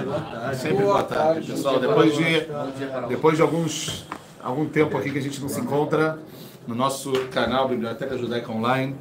tarde. 0.00 0.56
Sempre 0.56 0.84
boa 0.84 1.02
tarde, 1.02 1.52
pessoal. 1.52 1.80
Depois 1.80 2.16
de, 2.16 2.46
depois 3.08 3.36
de 3.36 3.42
alguns, 3.42 4.06
algum 4.42 4.66
tempo 4.66 4.96
aqui 4.96 5.10
que 5.10 5.18
a 5.18 5.22
gente 5.22 5.40
não 5.40 5.48
se 5.48 5.60
encontra 5.60 6.18
no 6.66 6.74
nosso 6.74 7.12
canal 7.28 7.68
Biblioteca 7.68 8.16
Judaica 8.18 8.50
Online, 8.50 8.94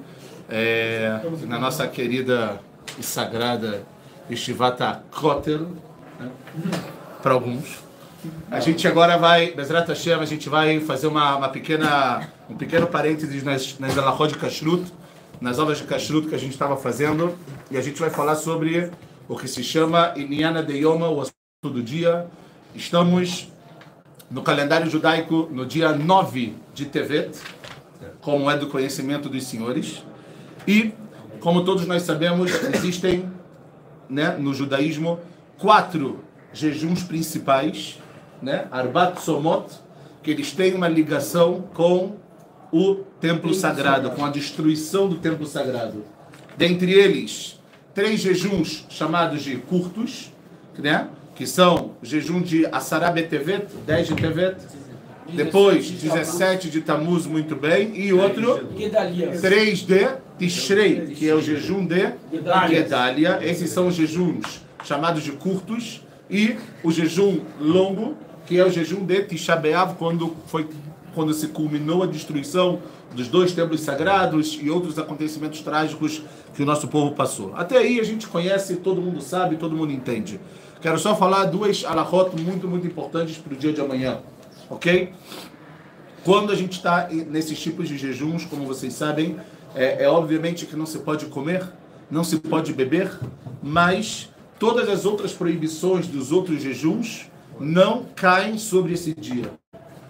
é, 0.50 1.20
na 1.48 1.58
nossa 1.60 1.88
querida 1.88 2.60
e 3.00 3.04
sagrada 3.04 3.84
Estivata 4.30 5.04
Kotel, 5.12 5.68
né? 6.20 6.32
para 7.22 7.34
alguns. 7.34 7.84
A 8.50 8.60
gente 8.60 8.88
agora 8.88 9.18
vai, 9.18 9.52
Bezrat 9.52 9.88
Hashem, 9.88 10.14
a 10.14 10.26
gente 10.26 10.50
vai 10.50 10.80
fazer 10.80 11.08
uma, 11.08 11.36
uma 11.36 11.50
pequena, 11.50 12.28
um 12.50 12.56
pequeno 12.56 12.88
parênteses 12.88 13.44
nas, 13.44 13.78
nas 13.80 13.98
alahot 13.98 14.34
de 14.34 14.40
Kashrut, 14.40 14.92
nas 15.40 15.60
aulas 15.60 15.78
de 15.78 15.84
Kashrut 15.84 16.28
que 16.28 16.36
a 16.36 16.38
gente 16.38 16.54
estava 16.54 16.78
fazendo, 16.78 17.36
e 17.70 17.78
a 17.78 17.82
gente 17.82 18.00
vai 18.00 18.10
falar 18.10 18.36
sobre 18.36 18.92
o 19.28 19.36
que 19.36 19.48
se 19.48 19.64
chama 19.64 20.14
Inyana 20.16 20.62
de 20.64 20.74
Yoma, 20.78 21.10
o 21.10 21.22
assunto 21.22 21.36
do 21.64 21.82
dia. 21.82 22.28
Estamos 22.76 23.48
no 24.30 24.42
calendário 24.42 24.90
judaico 24.90 25.50
no 25.52 25.66
dia 25.66 25.94
9 25.94 26.56
de 26.74 26.86
Tevet, 26.86 27.40
como 28.22 28.50
é 28.50 28.58
do 28.58 28.68
conhecimento 28.68 29.30
dos 29.30 29.46
senhores. 29.46 30.04
E, 30.68 30.94
como 31.40 31.64
todos 31.64 31.88
nós 31.88 32.04
sabemos, 32.04 32.52
existem 32.74 33.32
né, 34.10 34.36
no 34.38 34.54
judaísmo 34.54 35.20
quatro 35.58 36.24
jejuns 36.54 37.04
principais, 37.04 38.00
né, 38.42 38.68
Arbat 38.72 39.22
Somot, 39.22 39.74
que 40.22 40.32
eles 40.32 40.52
têm 40.52 40.74
uma 40.74 40.88
ligação 40.88 41.64
com 41.74 42.18
o 42.72 42.96
templo 43.20 43.54
sagrado, 43.54 44.12
com 44.12 44.26
a 44.26 44.30
destruição 44.30 45.08
do 45.08 45.16
templo 45.16 45.46
sagrado. 45.46 46.04
Dentre 46.58 46.92
eles, 46.92 47.55
três 47.96 48.20
jejuns 48.20 48.86
chamados 48.90 49.42
de 49.42 49.56
curtos, 49.56 50.30
né, 50.78 51.08
que 51.34 51.48
são 51.48 51.92
jejum 52.04 52.42
de 52.42 52.66
Asara 52.68 53.10
Betevet, 53.10 53.68
10 53.88 54.08
de 54.10 54.16
Tevet, 54.16 54.58
depois 55.34 55.90
17 55.90 56.70
de 56.70 56.82
Tamuz, 56.82 57.26
muito 57.26 57.56
bem, 57.56 57.98
e 58.00 58.14
outro 58.14 58.68
3 59.42 59.80
de 59.80 60.08
Tishrei, 60.38 61.08
que 61.16 61.28
é 61.28 61.34
o 61.34 61.42
jejum 61.42 61.86
de 61.86 62.12
Gedalia. 62.70 63.40
Esses 63.42 63.70
são 63.70 63.88
os 63.88 63.96
jejuns 63.96 64.62
chamados 64.84 65.24
de 65.24 65.32
curtos, 65.32 66.02
e 66.30 66.56
o 66.84 66.92
jejum 66.92 67.40
longo, 67.60 68.16
que 68.46 68.60
é 68.60 68.66
o 68.66 68.70
jejum 68.70 69.06
de 69.06 69.24
Tisha 69.24 69.56
B'Av, 69.56 69.96
quando 69.96 70.36
foi 70.48 70.68
quando 71.14 71.34
se 71.34 71.48
culminou 71.48 72.04
a 72.04 72.06
destruição 72.06 72.80
dos 73.16 73.28
dois 73.28 73.54
templos 73.54 73.82
sagrados 73.82 74.60
e 74.62 74.70
outros 74.70 75.00
acontecimentos 75.00 75.62
trágicos 75.62 76.22
que 76.54 76.62
o 76.62 76.66
nosso 76.66 76.88
povo 76.88 77.16
passou. 77.16 77.54
Até 77.56 77.78
aí 77.78 78.00
a 78.00 78.04
gente 78.04 78.28
conhece, 78.28 78.76
todo 78.78 79.02
mundo 79.02 79.22
sabe, 79.22 79.56
todo 79.56 79.76
mundo 79.76 79.92
entende. 79.92 80.40
Quero 80.82 81.00
só 81.00 81.16
falar 81.16 81.46
duas 81.46 81.84
alahot 81.84 82.40
muito, 82.40 82.68
muito 82.68 82.86
importantes 82.86 83.38
para 83.38 83.54
o 83.54 83.56
dia 83.56 83.74
de 83.74 83.82
amanhã, 83.82 84.20
ok? 84.70 85.14
Quando 86.24 86.52
a 86.52 86.56
gente 86.56 86.74
está 86.74 87.08
nesses 87.10 87.60
tipos 87.60 87.88
de 87.88 87.98
jejuns, 87.98 88.46
como 88.46 88.66
vocês 88.66 88.94
sabem, 88.94 89.38
é, 89.74 90.04
é 90.04 90.10
obviamente 90.10 90.66
que 90.66 90.76
não 90.76 90.86
se 90.86 91.00
pode 91.00 91.26
comer, 91.28 91.68
não 92.10 92.24
se 92.24 92.40
pode 92.40 92.74
beber, 92.74 93.12
mas 93.64 94.30
todas 94.60 94.90
as 94.90 95.06
outras 95.06 95.34
proibições 95.34 96.08
dos 96.08 96.32
outros 96.32 96.62
jejuns 96.62 97.30
não 97.60 98.06
caem 98.16 98.58
sobre 98.58 98.94
esse 98.94 99.14
dia. 99.14 99.52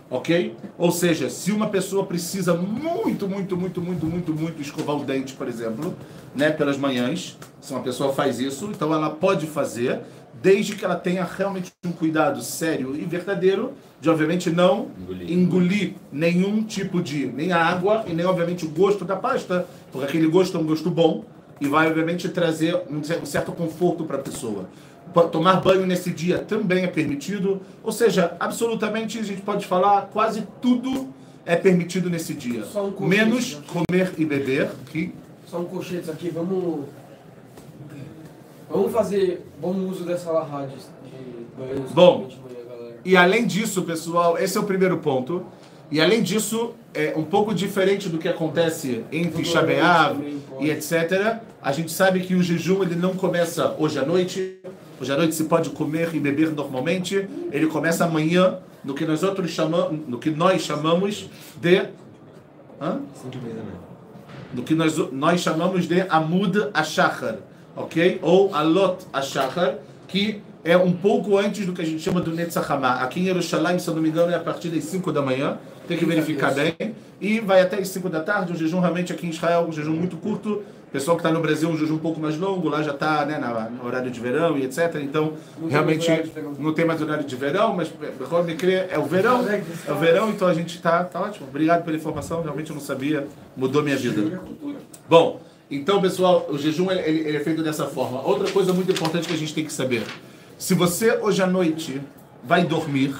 Ok? 0.09 0.55
Ou 0.77 0.91
seja, 0.91 1.29
se 1.29 1.51
uma 1.51 1.67
pessoa 1.67 2.05
precisa 2.05 2.53
muito, 2.53 3.27
muito, 3.27 3.57
muito, 3.57 3.81
muito, 3.81 4.05
muito, 4.05 4.33
muito 4.33 4.61
escovar 4.61 4.97
o 4.97 5.03
dente, 5.03 5.33
por 5.33 5.47
exemplo, 5.47 5.95
né, 6.35 6.51
pelas 6.51 6.77
manhãs, 6.77 7.37
se 7.59 7.73
uma 7.73 7.81
pessoa 7.81 8.13
faz 8.13 8.39
isso, 8.39 8.69
então 8.71 8.93
ela 8.93 9.09
pode 9.09 9.47
fazer, 9.47 10.01
desde 10.41 10.75
que 10.75 10.85
ela 10.85 10.95
tenha 10.95 11.23
realmente 11.23 11.71
um 11.83 11.91
cuidado 11.91 12.41
sério 12.43 12.95
e 12.95 13.03
verdadeiro 13.03 13.73
de, 13.99 14.09
obviamente, 14.09 14.51
não 14.51 14.89
engolir, 14.99 15.31
engolir 15.31 15.93
nenhum 16.11 16.63
tipo 16.63 17.01
de, 17.01 17.25
nem 17.25 17.51
a 17.51 17.65
água 17.65 18.05
e 18.07 18.13
nem, 18.13 18.25
obviamente, 18.25 18.63
o 18.65 18.69
gosto 18.69 19.03
da 19.03 19.15
pasta, 19.15 19.65
porque 19.91 20.07
aquele 20.07 20.27
gosto 20.27 20.55
é 20.55 20.59
um 20.59 20.65
gosto 20.65 20.91
bom 20.91 21.25
e 21.59 21.67
vai, 21.67 21.87
obviamente, 21.87 22.29
trazer 22.29 22.79
um 22.89 23.01
certo 23.25 23.51
conforto 23.53 24.03
para 24.03 24.17
a 24.17 24.21
pessoa. 24.21 24.69
Tomar 25.23 25.61
banho 25.61 25.85
nesse 25.85 26.11
dia 26.11 26.39
também 26.39 26.83
é 26.83 26.87
permitido, 26.87 27.61
ou 27.81 27.91
seja, 27.91 28.35
absolutamente 28.39 29.17
a 29.17 29.23
gente 29.23 29.41
pode 29.41 29.65
falar 29.65 30.09
quase 30.11 30.45
tudo 30.61 31.07
é 31.45 31.55
permitido 31.55 32.09
nesse 32.09 32.33
dia, 32.33 32.63
um 32.99 33.07
menos 33.07 33.61
comer 33.67 34.13
e 34.17 34.25
beber. 34.25 34.69
Que... 34.91 35.13
Só 35.47 35.59
um 35.59 35.65
colchete 35.65 36.09
aqui, 36.09 36.29
vamos 36.29 36.85
vamos 38.69 38.91
fazer 38.91 39.45
bom 39.61 39.73
uso 39.87 40.03
dessa 40.03 40.31
larra 40.31 40.65
de, 40.65 40.75
banhos. 41.57 41.91
Bom, 41.91 42.27
e 43.05 43.15
além 43.15 43.45
disso, 43.45 43.83
pessoal, 43.83 44.37
esse 44.37 44.57
é 44.57 44.59
o 44.59 44.63
primeiro 44.63 44.97
ponto. 44.97 45.45
E 45.91 46.01
além 46.01 46.23
disso, 46.23 46.73
é 46.95 47.13
um 47.15 47.23
pouco 47.23 47.53
diferente 47.53 48.09
do 48.09 48.17
que 48.17 48.27
acontece 48.27 49.03
entre 49.11 49.43
Tisha 49.43 49.63
e 50.59 50.71
etc. 50.71 51.37
A 51.61 51.71
gente 51.71 51.91
sabe 51.91 52.21
que 52.21 52.33
o 52.33 52.41
jejum 52.41 52.81
ele 52.81 52.95
não 52.95 53.15
começa 53.15 53.75
hoje 53.77 53.99
à 53.99 54.05
noite, 54.05 54.57
Hoje 55.05 55.13
à 55.13 55.17
noite 55.17 55.35
se 55.35 55.43
pode 55.43 55.69
comer 55.69 56.15
e 56.15 56.19
beber 56.19 56.49
normalmente. 56.49 57.27
Ele 57.51 57.67
começa 57.67 58.05
amanhã 58.05 58.57
no 58.83 58.95
que 58.95 59.05
nós 59.05 59.21
outros 59.21 59.51
chamamos, 59.51 59.99
no 60.07 60.17
que 60.17 60.31
nós 60.31 60.63
chamamos 60.63 61.29
de 61.61 61.83
hã? 62.81 63.01
no 64.51 64.63
que 64.63 64.73
nós, 64.73 64.97
nós 65.11 65.41
chamamos 65.41 65.87
de 65.87 66.01
Amud 66.09 66.69
Ashachar, 66.73 67.37
ok? 67.75 68.17
Ou 68.23 68.55
Alot 68.55 69.05
Ashachar, 69.13 69.75
que 70.07 70.41
é 70.63 70.75
um 70.75 70.91
pouco 70.91 71.37
antes 71.37 71.67
do 71.67 71.73
que 71.73 71.83
a 71.83 71.85
gente 71.85 72.01
chama 72.01 72.19
do 72.19 72.33
Netzachama. 72.33 72.93
Aqui 72.93 73.19
em 73.19 73.25
Jerusalém, 73.25 73.77
se 73.77 73.87
eu 73.87 73.93
não 73.93 74.01
me 74.01 74.09
engano, 74.09 74.31
é 74.31 74.35
a 74.35 74.39
partir 74.39 74.69
das 74.69 74.85
5 74.85 75.11
da 75.11 75.21
manhã. 75.21 75.59
Tem 75.87 75.99
que 75.99 76.05
verificar 76.05 76.51
bem. 76.51 76.95
E 77.21 77.39
vai 77.39 77.61
até 77.61 77.77
as 77.77 77.89
5 77.89 78.09
da 78.09 78.21
tarde. 78.21 78.51
Um 78.53 78.55
jejum 78.55 78.79
realmente 78.79 79.13
aqui 79.13 79.27
em 79.27 79.29
Israel, 79.29 79.67
um 79.69 79.71
jejum 79.71 79.93
muito 79.93 80.17
curto. 80.17 80.63
Pessoal 80.95 81.17
que 81.17 81.23
está 81.23 81.29
no 81.29 81.41
Brasil, 81.41 81.67
um 81.67 81.77
jejum 81.77 81.95
um 81.95 81.97
pouco 81.97 82.21
mais 82.21 82.37
longo. 82.37 82.69
Lá 82.69 82.81
já 82.81 82.93
está 82.93 83.25
né, 83.25 83.37
no 83.37 83.85
horário 83.85 84.09
de 84.09 84.17
verão 84.17 84.57
e 84.57 84.63
etc. 84.63 84.95
Então, 85.03 85.33
não 85.59 85.67
realmente 85.67 86.09
não 86.57 86.71
tem 86.71 86.85
mais 86.85 87.01
horário 87.01 87.25
de 87.25 87.35
verão, 87.35 87.75
mas 87.75 87.91
crer, 88.57 88.87
é 88.89 88.97
o 88.97 89.03
verão. 89.03 89.45
É 89.45 89.91
o 89.91 89.95
verão, 89.95 90.29
então 90.29 90.47
a 90.47 90.53
gente 90.53 90.77
está 90.77 91.03
tá 91.03 91.19
ótimo. 91.19 91.47
Obrigado 91.49 91.83
pela 91.83 91.97
informação. 91.97 92.41
Realmente 92.41 92.69
eu 92.69 92.75
não 92.75 92.81
sabia. 92.81 93.27
Mudou 93.57 93.83
minha 93.83 93.97
vida. 93.97 94.41
Bom, 95.09 95.41
então, 95.69 96.01
pessoal, 96.01 96.47
o 96.49 96.57
jejum 96.57 96.89
ele, 96.89 97.01
ele 97.01 97.35
é 97.35 97.41
feito 97.41 97.61
dessa 97.61 97.87
forma. 97.87 98.25
Outra 98.25 98.49
coisa 98.49 98.71
muito 98.71 98.89
importante 98.89 99.27
que 99.27 99.33
a 99.33 99.37
gente 99.37 99.53
tem 99.53 99.65
que 99.65 99.73
saber. 99.73 100.03
Se 100.57 100.73
você 100.73 101.17
hoje 101.17 101.43
à 101.43 101.45
noite 101.45 102.01
vai 102.41 102.63
dormir, 102.63 103.13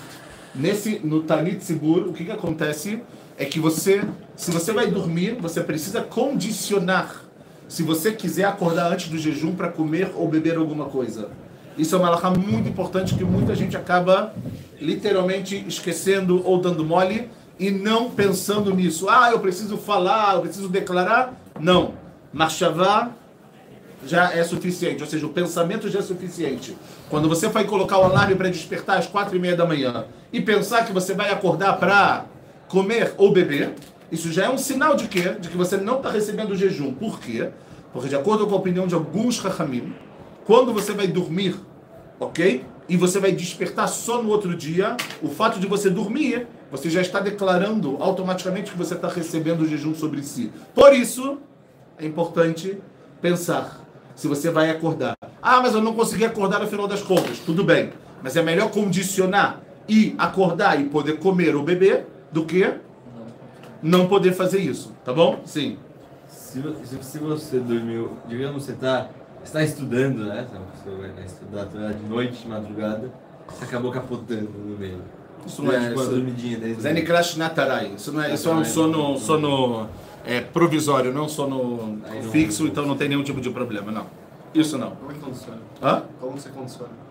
nesse 0.55 1.01
no 1.03 1.23
Tanit 1.23 1.61
Sibur, 1.61 2.07
o 2.07 2.13
que, 2.13 2.23
que 2.23 2.31
acontece 2.31 3.01
é 3.37 3.43
que 3.43 3.59
você, 3.59 4.01
se 4.37 4.49
você 4.49 4.71
vai 4.71 4.87
dormir, 4.87 5.35
você 5.41 5.59
precisa 5.59 5.99
condicionar 6.01 7.24
se 7.67 7.83
você 7.83 8.11
quiser 8.11 8.45
acordar 8.45 8.91
antes 8.91 9.09
do 9.09 9.17
jejum 9.17 9.55
para 9.55 9.69
comer 9.69 10.11
ou 10.15 10.27
beber 10.27 10.57
alguma 10.57 10.85
coisa. 10.85 11.29
Isso 11.77 11.95
é 11.95 11.97
uma 11.97 12.07
alahá 12.07 12.29
muito 12.29 12.69
importante 12.69 13.15
que 13.15 13.23
muita 13.23 13.53
gente 13.53 13.75
acaba 13.75 14.33
literalmente 14.79 15.65
esquecendo 15.67 16.41
ou 16.45 16.59
dando 16.59 16.85
mole 16.85 17.29
e 17.59 17.69
não 17.69 18.09
pensando 18.09 18.73
nisso. 18.73 19.09
Ah, 19.09 19.29
eu 19.31 19.39
preciso 19.39 19.77
falar, 19.77 20.35
eu 20.35 20.41
preciso 20.41 20.69
declarar. 20.69 21.33
Não. 21.59 21.93
Marchavá 22.31 23.11
já 24.05 24.31
é 24.33 24.43
suficiente, 24.43 25.01
ou 25.01 25.09
seja, 25.09 25.25
o 25.25 25.29
pensamento 25.29 25.89
já 25.89 25.99
é 25.99 26.01
suficiente. 26.01 26.77
Quando 27.09 27.27
você 27.27 27.47
vai 27.47 27.63
colocar 27.63 27.97
o 27.97 28.03
alarme 28.03 28.35
para 28.35 28.49
despertar 28.49 28.99
às 28.99 29.07
quatro 29.07 29.35
e 29.35 29.39
meia 29.39 29.55
da 29.55 29.65
manhã 29.65 30.05
e 30.31 30.39
pensar 30.39 30.85
que 30.85 30.93
você 30.93 31.13
vai 31.13 31.31
acordar 31.31 31.77
para 31.77 32.25
comer 32.67 33.13
ou 33.17 33.31
beber, 33.31 33.73
isso 34.15 34.31
já 34.31 34.45
é 34.45 34.49
um 34.49 34.57
sinal 34.57 34.95
de 34.95 35.07
quê? 35.07 35.35
De 35.39 35.49
que 35.49 35.57
você 35.57 35.77
não 35.77 35.97
está 35.97 36.09
recebendo 36.09 36.51
o 36.51 36.55
jejum. 36.55 36.93
Por 36.93 37.19
quê? 37.19 37.49
Porque 37.93 38.09
de 38.09 38.15
acordo 38.15 38.47
com 38.47 38.55
a 38.55 38.57
opinião 38.57 38.87
de 38.87 38.95
alguns 38.95 39.39
rachamim, 39.39 39.93
quando 40.45 40.73
você 40.73 40.93
vai 40.93 41.07
dormir, 41.07 41.55
ok? 42.19 42.65
E 42.87 42.97
você 42.97 43.19
vai 43.19 43.31
despertar 43.31 43.87
só 43.87 44.21
no 44.21 44.29
outro 44.29 44.55
dia, 44.55 44.95
o 45.21 45.27
fato 45.27 45.59
de 45.59 45.67
você 45.67 45.89
dormir, 45.89 46.47
você 46.71 46.89
já 46.89 47.01
está 47.01 47.19
declarando 47.19 47.97
automaticamente 47.99 48.71
que 48.71 48.77
você 48.77 48.95
está 48.95 49.07
recebendo 49.07 49.61
o 49.61 49.67
jejum 49.67 49.93
sobre 49.95 50.23
si. 50.23 50.51
Por 50.73 50.93
isso, 50.93 51.37
é 51.97 52.05
importante 52.05 52.77
pensar 53.21 53.81
se 54.15 54.27
você 54.27 54.49
vai 54.49 54.69
acordar. 54.69 55.15
Ah, 55.41 55.61
mas 55.61 55.73
eu 55.73 55.81
não 55.81 55.93
consegui 55.93 56.25
acordar 56.25 56.59
no 56.59 56.67
final 56.67 56.87
das 56.87 57.01
contas. 57.01 57.39
Tudo 57.39 57.63
bem. 57.63 57.91
Mas 58.23 58.35
é 58.35 58.41
melhor 58.41 58.71
condicionar 58.71 59.61
e 59.87 60.15
acordar 60.17 60.79
e 60.79 60.85
poder 60.85 61.19
comer 61.19 61.55
ou 61.55 61.63
beber 61.63 62.05
do 62.31 62.45
que 62.45 62.73
não 63.85 64.07
poder 64.07 64.33
fazer 64.33 64.59
isso. 64.59 64.91
Tá 65.05 65.13
bom? 65.13 65.41
Sim. 65.45 65.77
Se, 66.27 66.61
se 67.01 67.19
você 67.19 67.59
dormiu, 67.59 68.17
digamos, 68.27 68.63
você 68.63 68.71
está 68.71 69.09
está 69.43 69.63
estudando, 69.63 70.25
né? 70.25 70.47
Você 70.73 70.89
vai 70.89 71.25
estudar 71.25 71.65
de 71.93 72.09
noite, 72.09 72.41
de 72.41 72.47
madrugada, 72.47 73.11
você 73.47 73.63
acabou 73.63 73.91
capotando 73.91 74.49
no 74.49 74.75
meio. 74.77 75.01
Isso 75.45 75.61
não 75.61 75.71
é, 75.71 75.75
é 75.75 75.79
tipo 75.89 76.01
uma 76.01 76.09
dormidinha. 76.09 76.73
Zenikrash 76.73 77.37
Natarai. 77.37 77.93
Isso, 77.95 78.11
não 78.11 78.23
é, 78.23 78.33
isso 78.33 78.49
é 78.49 78.53
um 78.53 78.65
sono, 78.65 79.19
sono 79.19 79.87
é, 80.25 80.41
provisório, 80.41 81.13
não 81.13 81.29
sono 81.29 81.99
fixo, 82.31 82.65
então 82.65 82.87
não 82.87 82.97
tem 82.97 83.07
nenhum 83.07 83.23
tipo 83.23 83.39
de 83.39 83.51
problema, 83.51 83.91
não. 83.91 84.07
Isso 84.53 84.77
não. 84.79 84.91
Como 84.91 85.11
é 85.11 85.13
que 85.13 85.19
funciona? 85.19 85.59
Hã? 85.83 86.03
Como 86.19 86.39
você 86.39 86.49
condiciona? 86.49 87.04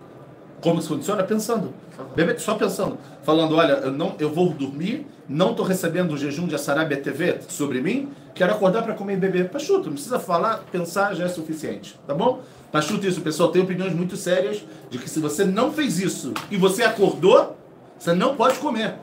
Como 0.65 0.81
se 0.81 0.87
funciona? 0.87 1.21
Pensando. 1.21 1.71
Bebê, 2.15 2.39
só 2.39 2.55
pensando. 2.55 2.97
Falando, 3.21 3.55
olha, 3.55 3.73
eu, 3.73 3.91
não, 3.91 4.15
eu 4.17 4.31
vou 4.31 4.49
dormir, 4.49 5.05
não 5.29 5.51
estou 5.51 5.63
recebendo 5.63 6.11
o 6.13 6.17
jejum 6.17 6.47
de 6.47 6.55
Assarabia 6.55 6.97
TV 6.97 7.37
sobre 7.47 7.79
mim, 7.81 8.09
quero 8.33 8.51
acordar 8.51 8.81
para 8.81 8.95
comer 8.95 9.13
e 9.13 9.17
beber. 9.17 9.49
Pachuto, 9.49 9.85
não 9.85 9.93
precisa 9.93 10.17
falar, 10.17 10.63
pensar 10.71 11.13
já 11.13 11.25
é 11.25 11.27
suficiente. 11.27 11.99
Tá 12.07 12.15
bom? 12.15 12.41
Pachuto 12.71 13.05
isso, 13.05 13.21
pessoal. 13.21 13.49
Tem 13.49 13.61
opiniões 13.61 13.93
muito 13.93 14.17
sérias 14.17 14.65
de 14.89 14.97
que 14.97 15.07
se 15.07 15.19
você 15.19 15.45
não 15.45 15.71
fez 15.71 15.99
isso 15.99 16.33
e 16.49 16.57
você 16.57 16.81
acordou, 16.81 17.55
você 17.99 18.15
não 18.15 18.35
pode 18.35 18.57
comer. 18.57 18.95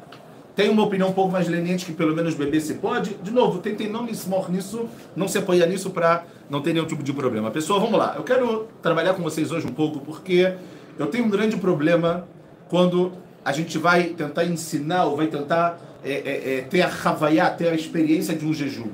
Tem 0.57 0.69
uma 0.69 0.83
opinião 0.83 1.11
um 1.11 1.13
pouco 1.13 1.31
mais 1.31 1.47
leniente 1.47 1.87
que 1.87 1.93
pelo 1.93 2.13
menos 2.13 2.35
beber 2.35 2.61
se 2.61 2.75
pode. 2.75 3.15
De 3.23 3.31
novo, 3.31 3.61
tentem 3.61 3.89
não 3.89 4.03
me 4.03 4.11
esmor 4.11 4.51
nisso, 4.51 4.89
não 5.15 5.29
se 5.29 5.39
apoiar 5.39 5.67
nisso 5.67 5.91
para 5.91 6.25
não 6.51 6.61
ter 6.61 6.73
nenhum 6.73 6.87
tipo 6.87 7.05
de 7.05 7.13
problema. 7.13 7.53
Pessoal, 7.53 7.79
vamos 7.79 7.97
lá. 7.97 8.15
Eu 8.17 8.25
quero 8.25 8.67
trabalhar 8.83 9.15
com 9.15 9.23
vocês 9.23 9.53
hoje 9.53 9.65
um 9.65 9.73
pouco 9.73 10.01
porque 10.01 10.57
eu 10.99 11.07
tenho 11.07 11.25
um 11.25 11.31
grande 11.31 11.57
problema 11.57 12.27
quando 12.69 13.13
a 13.45 13.53
gente 13.53 13.79
vai 13.79 14.05
tentar 14.09 14.45
ensinar 14.45 15.05
ou 15.05 15.17
vai 15.17 15.27
tentar 15.27 15.79
é, 16.05 16.13
é, 16.13 16.59
é, 16.59 16.61
ter 16.63 16.83
a 16.83 16.87
Havaiá, 16.87 17.51
ter 17.51 17.69
a 17.69 17.75
experiência 17.75 18.35
de 18.35 18.45
um 18.45 18.53
jejum. 18.53 18.89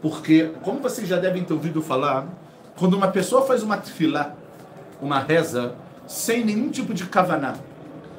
Porque, 0.00 0.50
como 0.62 0.80
vocês 0.80 1.08
já 1.08 1.16
devem 1.16 1.44
ter 1.44 1.52
ouvido 1.52 1.82
falar, 1.82 2.26
quando 2.76 2.94
uma 2.94 3.08
pessoa 3.08 3.44
faz 3.44 3.62
uma 3.62 3.76
tefilá, 3.76 4.34
uma 5.00 5.18
reza, 5.18 5.74
sem 6.06 6.44
nenhum 6.44 6.70
tipo 6.70 6.94
de 6.94 7.04
kavaná, 7.06 7.56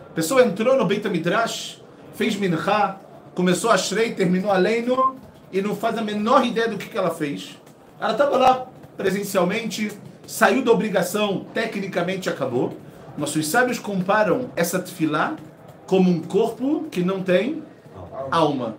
a 0.10 0.14
pessoa 0.14 0.44
entrou 0.44 0.78
no 0.78 0.86
Beit 0.86 1.08
Midrash, 1.08 1.82
fez 2.14 2.36
minchá, 2.36 3.00
começou 3.34 3.72
a 3.72 3.78
shrei, 3.78 4.14
terminou 4.14 4.52
a 4.52 4.58
leino 4.58 5.16
e 5.52 5.62
não 5.62 5.76
faz 5.76 5.98
a 5.98 6.02
menor 6.02 6.46
ideia 6.46 6.68
do 6.68 6.78
que, 6.78 6.90
que 6.90 6.98
ela 6.98 7.12
fez. 7.12 7.58
Ela 8.00 8.12
estava 8.12 8.38
lá 8.38 8.68
presencialmente, 8.98 9.92
saiu 10.28 10.64
da 10.64 10.72
obrigação, 10.72 11.46
tecnicamente 11.54 12.30
acabou. 12.30 12.78
Nossos 13.20 13.48
sábios 13.48 13.78
comparam 13.78 14.50
essa 14.56 14.80
tefilá 14.80 15.36
como 15.86 16.10
um 16.10 16.22
corpo 16.22 16.86
que 16.90 17.04
não 17.04 17.22
tem 17.22 17.62
alma. 18.32 18.78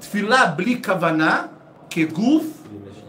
Tefilá 0.00 0.46
bli 0.46 0.78
kavaná, 0.78 1.48
que 1.88 2.04
guf 2.04 2.44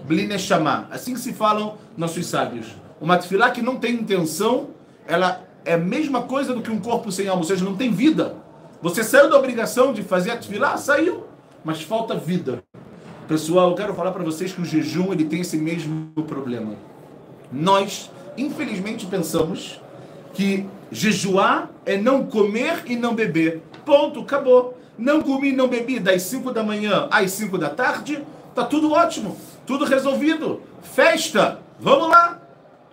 bli 0.05 0.27
neshama. 0.27 0.87
Assim 0.91 1.15
que 1.15 1.19
se 1.19 1.33
falam 1.33 1.75
nossos 1.97 2.27
sábios. 2.27 2.67
Uma 3.01 3.17
tefilá 3.17 3.49
que 3.49 3.63
não 3.63 3.77
tem 3.77 3.95
intenção, 3.95 4.67
ela 5.07 5.41
é 5.65 5.73
a 5.73 5.77
mesma 5.77 6.21
coisa 6.21 6.53
do 6.53 6.61
que 6.61 6.69
um 6.69 6.79
corpo 6.79 7.11
sem 7.11 7.27
alma, 7.27 7.41
ou 7.41 7.47
seja, 7.47 7.65
não 7.65 7.75
tem 7.75 7.91
vida. 7.91 8.35
Você 8.79 9.03
saiu 9.03 9.27
da 9.27 9.39
obrigação 9.39 9.91
de 9.91 10.03
fazer 10.03 10.29
a 10.29 10.37
tefilá, 10.37 10.77
saiu, 10.77 11.25
mas 11.65 11.81
falta 11.81 12.13
vida. 12.13 12.63
Pessoal, 13.27 13.71
eu 13.71 13.75
quero 13.75 13.95
falar 13.95 14.11
para 14.11 14.23
vocês 14.23 14.53
que 14.53 14.61
o 14.61 14.65
jejum 14.65 15.11
ele 15.13 15.25
tem 15.25 15.41
esse 15.41 15.57
mesmo 15.57 16.11
problema. 16.27 16.75
Nós, 17.51 18.11
infelizmente, 18.37 19.07
pensamos 19.07 19.81
que 20.39 20.65
jejuar 20.89 21.69
é 21.85 21.97
não 21.97 22.25
comer 22.25 22.83
e 22.85 22.95
não 22.95 23.13
beber. 23.13 23.61
Ponto, 23.85 24.21
acabou. 24.21 24.79
Não 24.97 25.21
comi 25.21 25.51
não 25.51 25.67
bebi 25.67 25.99
das 25.99 26.21
5 26.23 26.53
da 26.53 26.63
manhã 26.63 27.09
às 27.11 27.31
5 27.31 27.57
da 27.57 27.69
tarde, 27.69 28.23
tá 28.55 28.63
tudo 28.63 28.91
ótimo, 28.91 29.37
tudo 29.65 29.83
resolvido. 29.83 30.61
Festa, 30.81 31.59
vamos 31.77 32.09
lá. 32.09 32.41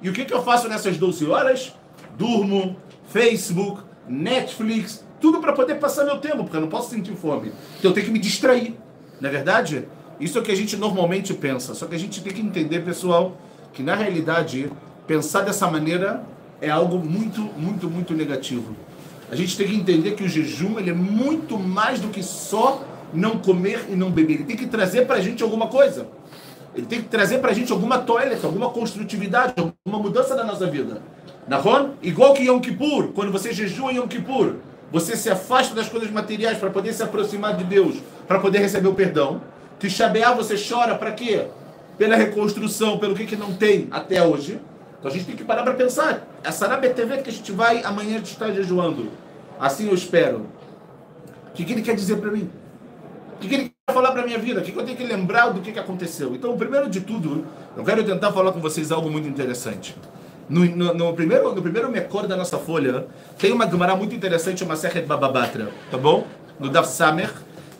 E 0.02 0.08
o 0.08 0.12
que, 0.12 0.24
que 0.24 0.34
eu 0.34 0.42
faço 0.42 0.68
nessas 0.68 0.96
12 0.96 1.26
horas? 1.26 1.72
Durmo, 2.18 2.76
Facebook, 3.08 3.82
Netflix, 4.08 5.04
tudo 5.20 5.40
para 5.40 5.52
poder 5.52 5.76
passar 5.76 6.04
meu 6.04 6.18
tempo, 6.18 6.38
porque 6.38 6.56
eu 6.56 6.60
não 6.60 6.68
posso 6.68 6.90
sentir 6.90 7.14
fome. 7.14 7.52
Então 7.78 7.90
eu 7.90 7.94
tenho 7.94 8.06
que 8.06 8.12
me 8.12 8.18
distrair. 8.18 8.76
Não 9.20 9.28
é 9.28 9.32
verdade? 9.32 9.86
Isso 10.18 10.36
é 10.36 10.40
o 10.40 10.44
que 10.44 10.52
a 10.52 10.56
gente 10.56 10.76
normalmente 10.76 11.32
pensa. 11.32 11.74
Só 11.74 11.86
que 11.86 11.94
a 11.94 11.98
gente 11.98 12.22
tem 12.22 12.32
que 12.32 12.40
entender, 12.40 12.84
pessoal, 12.84 13.36
que 13.72 13.84
na 13.84 13.94
realidade 13.94 14.70
pensar 15.06 15.42
dessa 15.42 15.70
maneira 15.70 16.24
é 16.60 16.70
algo 16.70 16.98
muito, 16.98 17.40
muito, 17.56 17.88
muito 17.90 18.14
negativo. 18.14 18.76
A 19.30 19.34
gente 19.34 19.56
tem 19.56 19.66
que 19.66 19.74
entender 19.74 20.12
que 20.12 20.22
o 20.22 20.28
jejum 20.28 20.78
ele 20.78 20.90
é 20.90 20.94
muito 20.94 21.58
mais 21.58 22.00
do 22.00 22.08
que 22.08 22.22
só 22.22 22.82
não 23.12 23.38
comer 23.38 23.86
e 23.90 23.96
não 23.96 24.10
beber. 24.10 24.34
Ele 24.34 24.44
tem 24.44 24.56
que 24.56 24.66
trazer 24.66 25.06
para 25.06 25.16
a 25.16 25.20
gente 25.20 25.42
alguma 25.42 25.66
coisa. 25.66 26.06
Ele 26.74 26.86
tem 26.86 27.00
que 27.00 27.08
trazer 27.08 27.38
para 27.38 27.50
a 27.50 27.54
gente 27.54 27.72
alguma 27.72 27.98
toilet, 27.98 28.44
alguma 28.44 28.70
construtividade, 28.70 29.54
alguma 29.56 30.02
mudança 30.02 30.34
na 30.34 30.44
nossa 30.44 30.66
vida. 30.66 31.00
Nahon? 31.48 31.90
Igual 32.02 32.34
que 32.34 32.44
Yom 32.44 32.60
Kippur, 32.60 33.08
quando 33.14 33.32
você 33.32 33.52
jejua 33.52 33.92
em 33.92 33.96
Yom 33.96 34.06
Kippur, 34.06 34.56
você 34.92 35.16
se 35.16 35.30
afasta 35.30 35.74
das 35.74 35.88
coisas 35.88 36.10
materiais 36.10 36.58
para 36.58 36.70
poder 36.70 36.92
se 36.92 37.02
aproximar 37.02 37.56
de 37.56 37.64
Deus, 37.64 37.96
para 38.28 38.38
poder 38.38 38.58
receber 38.58 38.88
o 38.88 38.94
perdão. 38.94 39.40
Tisha 39.78 40.12
você 40.36 40.54
chora 40.56 40.94
para 40.94 41.12
quê? 41.12 41.46
Pela 41.98 42.16
reconstrução, 42.16 42.98
pelo 42.98 43.14
que, 43.14 43.26
que 43.26 43.36
não 43.36 43.52
tem 43.52 43.88
até 43.90 44.24
hoje. 44.24 44.60
Então 44.98 45.10
a 45.10 45.14
gente 45.14 45.26
tem 45.26 45.36
que 45.36 45.44
parar 45.44 45.62
para 45.62 45.74
pensar. 45.74 46.26
Essa 46.46 46.68
na 46.68 46.76
BTV 46.76 47.22
que 47.22 47.30
a 47.30 47.32
gente 47.32 47.50
vai 47.50 47.82
amanhã 47.82 48.20
estar 48.20 48.52
jejuando. 48.52 49.10
Assim 49.58 49.88
eu 49.88 49.94
espero. 49.94 50.46
O 51.48 51.52
que, 51.52 51.64
que 51.64 51.72
ele 51.72 51.82
quer 51.82 51.96
dizer 51.96 52.18
para 52.18 52.30
mim? 52.30 52.48
O 53.34 53.38
que, 53.40 53.48
que 53.48 53.54
ele 53.56 53.64
quer 53.64 53.92
falar 53.92 54.12
para 54.12 54.24
minha 54.24 54.38
vida? 54.38 54.60
O 54.60 54.62
que, 54.62 54.70
que 54.70 54.78
eu 54.78 54.84
tenho 54.84 54.96
que 54.96 55.02
lembrar 55.02 55.48
do 55.48 55.60
que, 55.60 55.72
que 55.72 55.78
aconteceu? 55.80 56.36
Então, 56.36 56.56
primeiro 56.56 56.88
de 56.88 57.00
tudo, 57.00 57.44
eu 57.76 57.82
quero 57.82 58.04
tentar 58.04 58.30
falar 58.30 58.52
com 58.52 58.60
vocês 58.60 58.92
algo 58.92 59.10
muito 59.10 59.26
interessante. 59.26 59.96
No, 60.48 60.64
no, 60.64 60.94
no, 60.94 61.14
primeiro, 61.14 61.52
no 61.52 61.60
primeiro 61.60 61.90
Mekor 61.90 62.28
da 62.28 62.36
nossa 62.36 62.58
folha, 62.58 63.08
tem 63.36 63.50
uma 63.50 63.68
Gemara 63.68 63.96
muito 63.96 64.14
interessante, 64.14 64.62
uma 64.62 64.76
Sechet 64.76 65.04
Bababatra, 65.04 65.72
tá 65.90 65.98
bom? 65.98 66.28
No 66.60 66.68
Daf 66.68 66.88
Samer, 66.88 67.32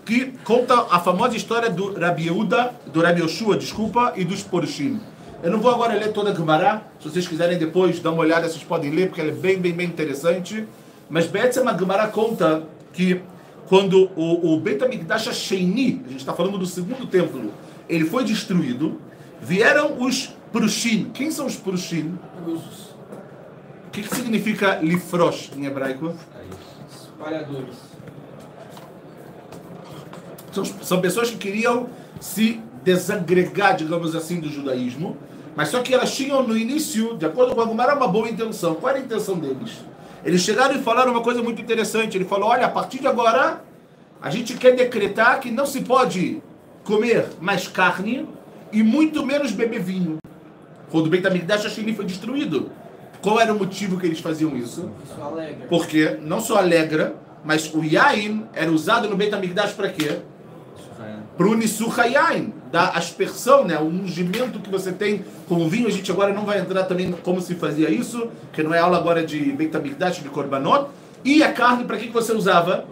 que 0.05 0.33
conta 0.43 0.75
a 0.91 0.99
famosa 0.99 1.37
história 1.37 1.71
do 1.71 1.97
Rabi 1.97 2.25
Yehuda, 2.25 2.75
do 2.93 3.01
Rabi 3.01 3.21
Yoshua, 3.21 3.57
desculpa, 3.57 4.13
e 4.17 4.25
dos 4.25 4.43
Porushim. 4.43 5.01
Eu 5.43 5.51
não 5.51 5.61
vou 5.61 5.71
agora 5.71 5.95
ler 5.95 6.13
toda 6.13 6.31
a 6.31 6.35
Gemara, 6.35 6.83
se 6.99 7.09
vocês 7.09 7.29
quiserem 7.29 7.59
depois 7.59 8.01
dar 8.01 8.11
uma 8.11 8.23
olhada, 8.23 8.49
vocês 8.49 8.65
podem 8.65 8.91
ler, 8.91 9.09
porque 9.09 9.21
ela 9.21 9.31
é 9.31 9.35
bem, 9.35 9.59
bem, 9.59 9.73
bem 9.73 9.87
interessante. 9.87 10.67
Mas 11.09 11.27
Betzema 11.27 11.77
Gemara 11.79 12.09
conta 12.09 12.65
que 12.93 13.21
quando 13.69 14.11
o, 14.17 14.55
o 14.55 14.61
Bet 14.61 14.83
HaMikdash 14.83 15.35
Sheini, 15.35 16.03
a 16.07 16.09
gente 16.09 16.21
está 16.21 16.33
falando 16.33 16.59
do 16.59 16.67
segundo 16.67 17.07
templo, 17.07 17.53
ele 17.89 18.05
foi 18.05 18.25
destruído, 18.25 19.01
vieram 19.41 20.01
os 20.01 20.35
Prushim. 20.53 21.11
Quem 21.13 21.31
são 21.31 21.47
os 21.47 21.57
Prushim? 21.57 22.19
O 22.47 23.91
que, 23.91 24.03
que 24.03 24.15
significa 24.15 24.79
Lifrosh 24.81 25.51
em 25.57 25.67
hebraico? 25.67 26.15
Espalhadores. 26.91 27.77
São, 30.53 30.65
são 30.65 31.01
pessoas 31.01 31.31
que 31.31 31.37
queriam 31.37 31.89
se 32.21 32.61
desagregar, 32.83 33.77
digamos 33.77 34.15
assim, 34.15 34.41
do 34.41 34.49
judaísmo, 34.49 35.17
mas 35.57 35.71
só 35.71 35.81
que 35.81 35.95
elas 35.95 36.15
tinham 36.15 36.47
no 36.47 36.57
início, 36.57 37.17
de 37.17 37.25
acordo 37.25 37.55
com 37.55 37.63
a 37.63 37.65
Gumara, 37.65 37.97
uma 37.97 38.07
boa 38.07 38.29
intenção. 38.29 38.75
Qual 38.75 38.91
era 38.91 38.99
a 38.99 39.03
intenção 39.03 39.39
deles? 39.39 39.79
Eles 40.23 40.43
chegaram 40.43 40.77
e 40.77 40.83
falaram 40.83 41.11
uma 41.13 41.23
coisa 41.23 41.43
muito 41.43 41.63
interessante. 41.63 42.17
Ele 42.17 42.27
falou: 42.27 42.51
olha, 42.51 42.67
a 42.67 42.69
partir 42.69 42.99
de 42.99 43.07
agora, 43.07 43.65
a 44.21 44.29
gente 44.29 44.55
quer 44.55 44.77
decretar 44.77 45.41
que 45.41 45.51
não 45.51 45.65
se 45.65 45.81
pode 45.81 46.43
comer 46.85 47.27
mais 47.41 47.67
carne 47.67 48.29
e 48.71 48.83
muito 48.83 49.25
menos 49.25 49.51
beber 49.51 49.81
vinho. 49.81 50.19
Quando 50.91 51.07
o 51.07 51.09
Beit 51.09 51.27
HaMikdash 51.27 51.65
Hashemi 51.65 51.95
foi 51.95 52.05
destruído. 52.05 52.71
Qual 53.23 53.41
era 53.41 53.53
o 53.53 53.59
motivo 53.59 53.99
que 53.99 54.07
eles 54.07 54.21
faziam 54.21 54.55
isso? 54.57 54.91
Porque 55.69 56.19
não 56.21 56.39
só 56.39 56.59
alegra, 56.59 57.17
mas 57.43 57.73
o 57.73 57.83
yain 57.83 58.47
era 58.53 58.71
usado 58.71 59.09
no 59.09 59.17
Beit 59.17 59.35
HaMikdash 59.35 59.73
para 59.73 59.89
quê? 59.89 60.19
Para 61.37 61.47
o 61.47 61.55
Nisuhayain, 61.55 62.53
da 62.77 62.89
aspersão, 62.89 63.65
né? 63.65 63.79
o 63.79 63.87
ungimento 63.87 64.61
que 64.61 64.69
você 64.69 64.93
tem 64.93 65.25
com 65.49 65.55
o 65.55 65.67
vinho. 65.67 65.89
A 65.89 65.91
gente 65.91 66.13
agora 66.13 66.31
não 66.35 66.45
vai 66.45 66.61
entrar 66.61 66.85
também 66.85 67.11
como 67.11 67.41
se 67.41 67.55
fazia 67.55 67.89
isso, 67.89 68.29
que 68.53 68.63
não 68.63 68.75
é 68.75 68.79
aula 68.79 68.99
agora 68.99 69.25
de 69.25 69.39
Beit 69.53 69.75
HaMikdash, 69.75 70.23
de 70.23 70.29
Korbanot. 70.29 70.89
E 71.25 71.43
a 71.43 71.51
carne, 71.51 71.85
para 71.85 71.97
que, 71.97 72.09
que 72.09 72.13
você 72.13 72.35
usava? 72.35 72.85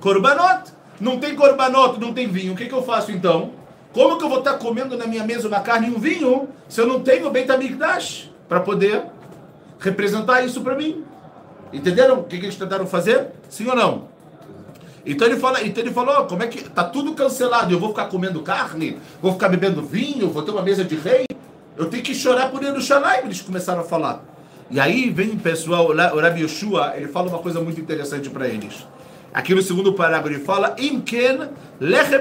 Korbanot. 0.00 0.70
Não 1.00 1.18
tem 1.18 1.34
Korbanot, 1.34 1.98
não 1.98 2.12
tem 2.12 2.28
vinho. 2.28 2.52
O 2.52 2.56
que, 2.56 2.66
que 2.66 2.74
eu 2.74 2.82
faço 2.82 3.10
então? 3.10 3.52
Como 3.94 4.18
que 4.18 4.24
eu 4.24 4.28
vou 4.28 4.40
estar 4.40 4.58
comendo 4.58 4.98
na 4.98 5.06
minha 5.06 5.24
mesa 5.24 5.48
uma 5.48 5.60
carne 5.60 5.88
e 5.88 5.90
um 5.90 5.98
vinho 5.98 6.50
se 6.68 6.78
eu 6.78 6.86
não 6.86 7.00
tenho 7.00 7.30
Beit 7.30 7.50
HaMikdash 7.50 8.30
para 8.46 8.60
poder 8.60 9.04
representar 9.80 10.44
isso 10.44 10.60
para 10.60 10.74
mim? 10.74 11.02
Entenderam 11.72 12.20
o 12.20 12.24
que, 12.24 12.38
que 12.38 12.44
eles 12.44 12.56
tentaram 12.56 12.86
fazer? 12.86 13.28
Sim 13.48 13.66
ou 13.66 13.74
não? 13.74 14.11
Então 15.04 15.26
ele, 15.26 15.36
fala, 15.36 15.62
então 15.62 15.82
ele 15.82 15.92
falou, 15.92 16.26
como 16.26 16.42
é 16.42 16.46
que 16.46 16.62
tá 16.68 16.84
tudo 16.84 17.12
cancelado? 17.14 17.72
Eu 17.72 17.80
vou 17.80 17.88
ficar 17.88 18.06
comendo 18.06 18.40
carne? 18.40 18.98
Vou 19.20 19.32
ficar 19.32 19.48
bebendo 19.48 19.82
vinho? 19.82 20.30
Vou 20.30 20.42
ter 20.42 20.52
uma 20.52 20.62
mesa 20.62 20.84
de 20.84 20.94
rei? 20.94 21.26
Eu 21.76 21.86
tenho 21.86 22.02
que 22.02 22.14
chorar 22.14 22.50
por 22.50 22.62
Yerushalayim, 22.62 23.24
eles 23.24 23.40
começaram 23.40 23.80
a 23.80 23.84
falar. 23.84 24.22
E 24.70 24.78
aí 24.78 25.10
vem 25.10 25.36
pessoal, 25.36 25.88
o 25.88 26.20
Rabi 26.20 26.42
Yeshua, 26.42 26.94
ele 26.96 27.08
fala 27.08 27.28
uma 27.28 27.38
coisa 27.38 27.60
muito 27.60 27.80
interessante 27.80 28.30
para 28.30 28.46
eles. 28.46 28.86
Aqui 29.34 29.54
no 29.54 29.62
segundo 29.62 29.94
parágrafo 29.94 30.28
ele 30.28 30.44
fala: 30.44 30.76
Imken 30.78 31.48
lechem 31.80 32.20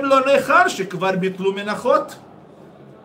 menachot. 1.53 2.17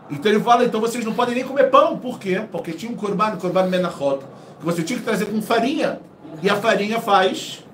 Então 0.08 0.30
ele 0.30 0.40
fala: 0.40 0.64
então 0.64 0.80
vocês 0.80 1.04
não 1.04 1.12
podem 1.12 1.34
nem 1.34 1.44
comer 1.44 1.70
pão. 1.70 1.98
Por 1.98 2.18
quê? 2.18 2.42
Porque 2.50 2.72
tinha 2.72 2.90
um 2.90 2.94
korban, 2.94 3.36
korban 3.36 3.66
menachot, 3.66 4.20
que 4.60 4.64
você 4.64 4.82
tinha 4.82 4.98
que 4.98 5.04
trazer 5.04 5.26
com 5.26 5.42
farinha. 5.42 6.00
E 6.42 6.48
a 6.48 6.56
farinha 6.56 7.00
faz 7.00 7.64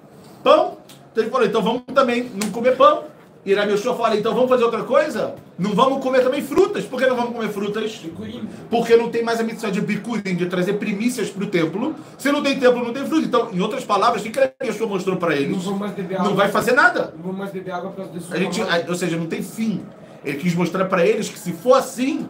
pão. 0.42 0.78
Então 1.12 1.23
ele 1.25 1.31
falou: 1.31 1.47
então 1.47 1.62
vamos 1.62 1.83
também 1.95 2.31
não 2.42 2.50
comer 2.50 2.76
pão. 2.76 3.04
E 3.45 3.52
Rabi 3.54 3.73
Yoshua 3.73 3.97
fala, 3.97 4.16
então 4.16 4.33
vamos 4.37 4.49
fazer 4.49 4.62
outra 4.62 4.85
coisa? 4.85 5.35
Não 5.59 5.73
vamos 5.75 6.00
comer 6.00 6.23
também 6.23 6.40
frutas. 6.40 6.85
Por 6.85 7.00
que 7.00 7.07
não 7.09 7.16
vamos 7.16 7.33
comer 7.33 7.49
frutas? 7.49 7.97
Bicurim. 7.97 8.49
Porque 8.71 8.97
não 8.97 9.09
tem 9.11 9.25
mais 9.25 9.40
a 9.40 9.42
missão 9.42 9.69
de 9.69 9.81
bicurim, 9.81 10.37
de 10.37 10.47
trazer 10.47 10.75
primícias 10.75 11.28
para 11.28 11.42
o 11.42 11.49
templo. 11.49 11.92
Se 12.16 12.31
não 12.31 12.40
tem 12.40 12.57
templo, 12.57 12.85
não 12.85 12.92
tem 12.92 13.04
fruta. 13.04 13.26
Então, 13.26 13.49
em 13.52 13.61
outras 13.61 13.85
palavras, 13.85 14.25
o 14.25 14.31
que 14.31 14.38
Rabi 14.38 14.52
Yoshua 14.62 14.87
mostrou 14.87 15.16
para 15.16 15.31
Não 15.35 15.37
eles? 15.42 15.64
vou 15.64 15.75
mais 15.76 15.90
beber 15.92 16.14
água. 16.19 16.28
Não 16.28 16.37
vai 16.37 16.50
fazer 16.50 16.71
nada. 16.71 17.12
Não 17.16 17.23
vou 17.25 17.33
mais 17.33 17.50
beber 17.50 17.73
água 17.73 17.90
para 17.90 18.04
A 18.31 18.38
gente, 18.38 18.62
a- 18.62 18.85
ou 18.88 18.95
seja, 18.95 19.16
não 19.16 19.26
tem 19.26 19.42
fim. 19.42 19.83
Ele 20.25 20.38
quis 20.38 20.54
mostrar 20.54 20.85
para 20.85 21.04
eles 21.04 21.28
que 21.28 21.37
se 21.37 21.52
for 21.52 21.75
assim, 21.75 22.28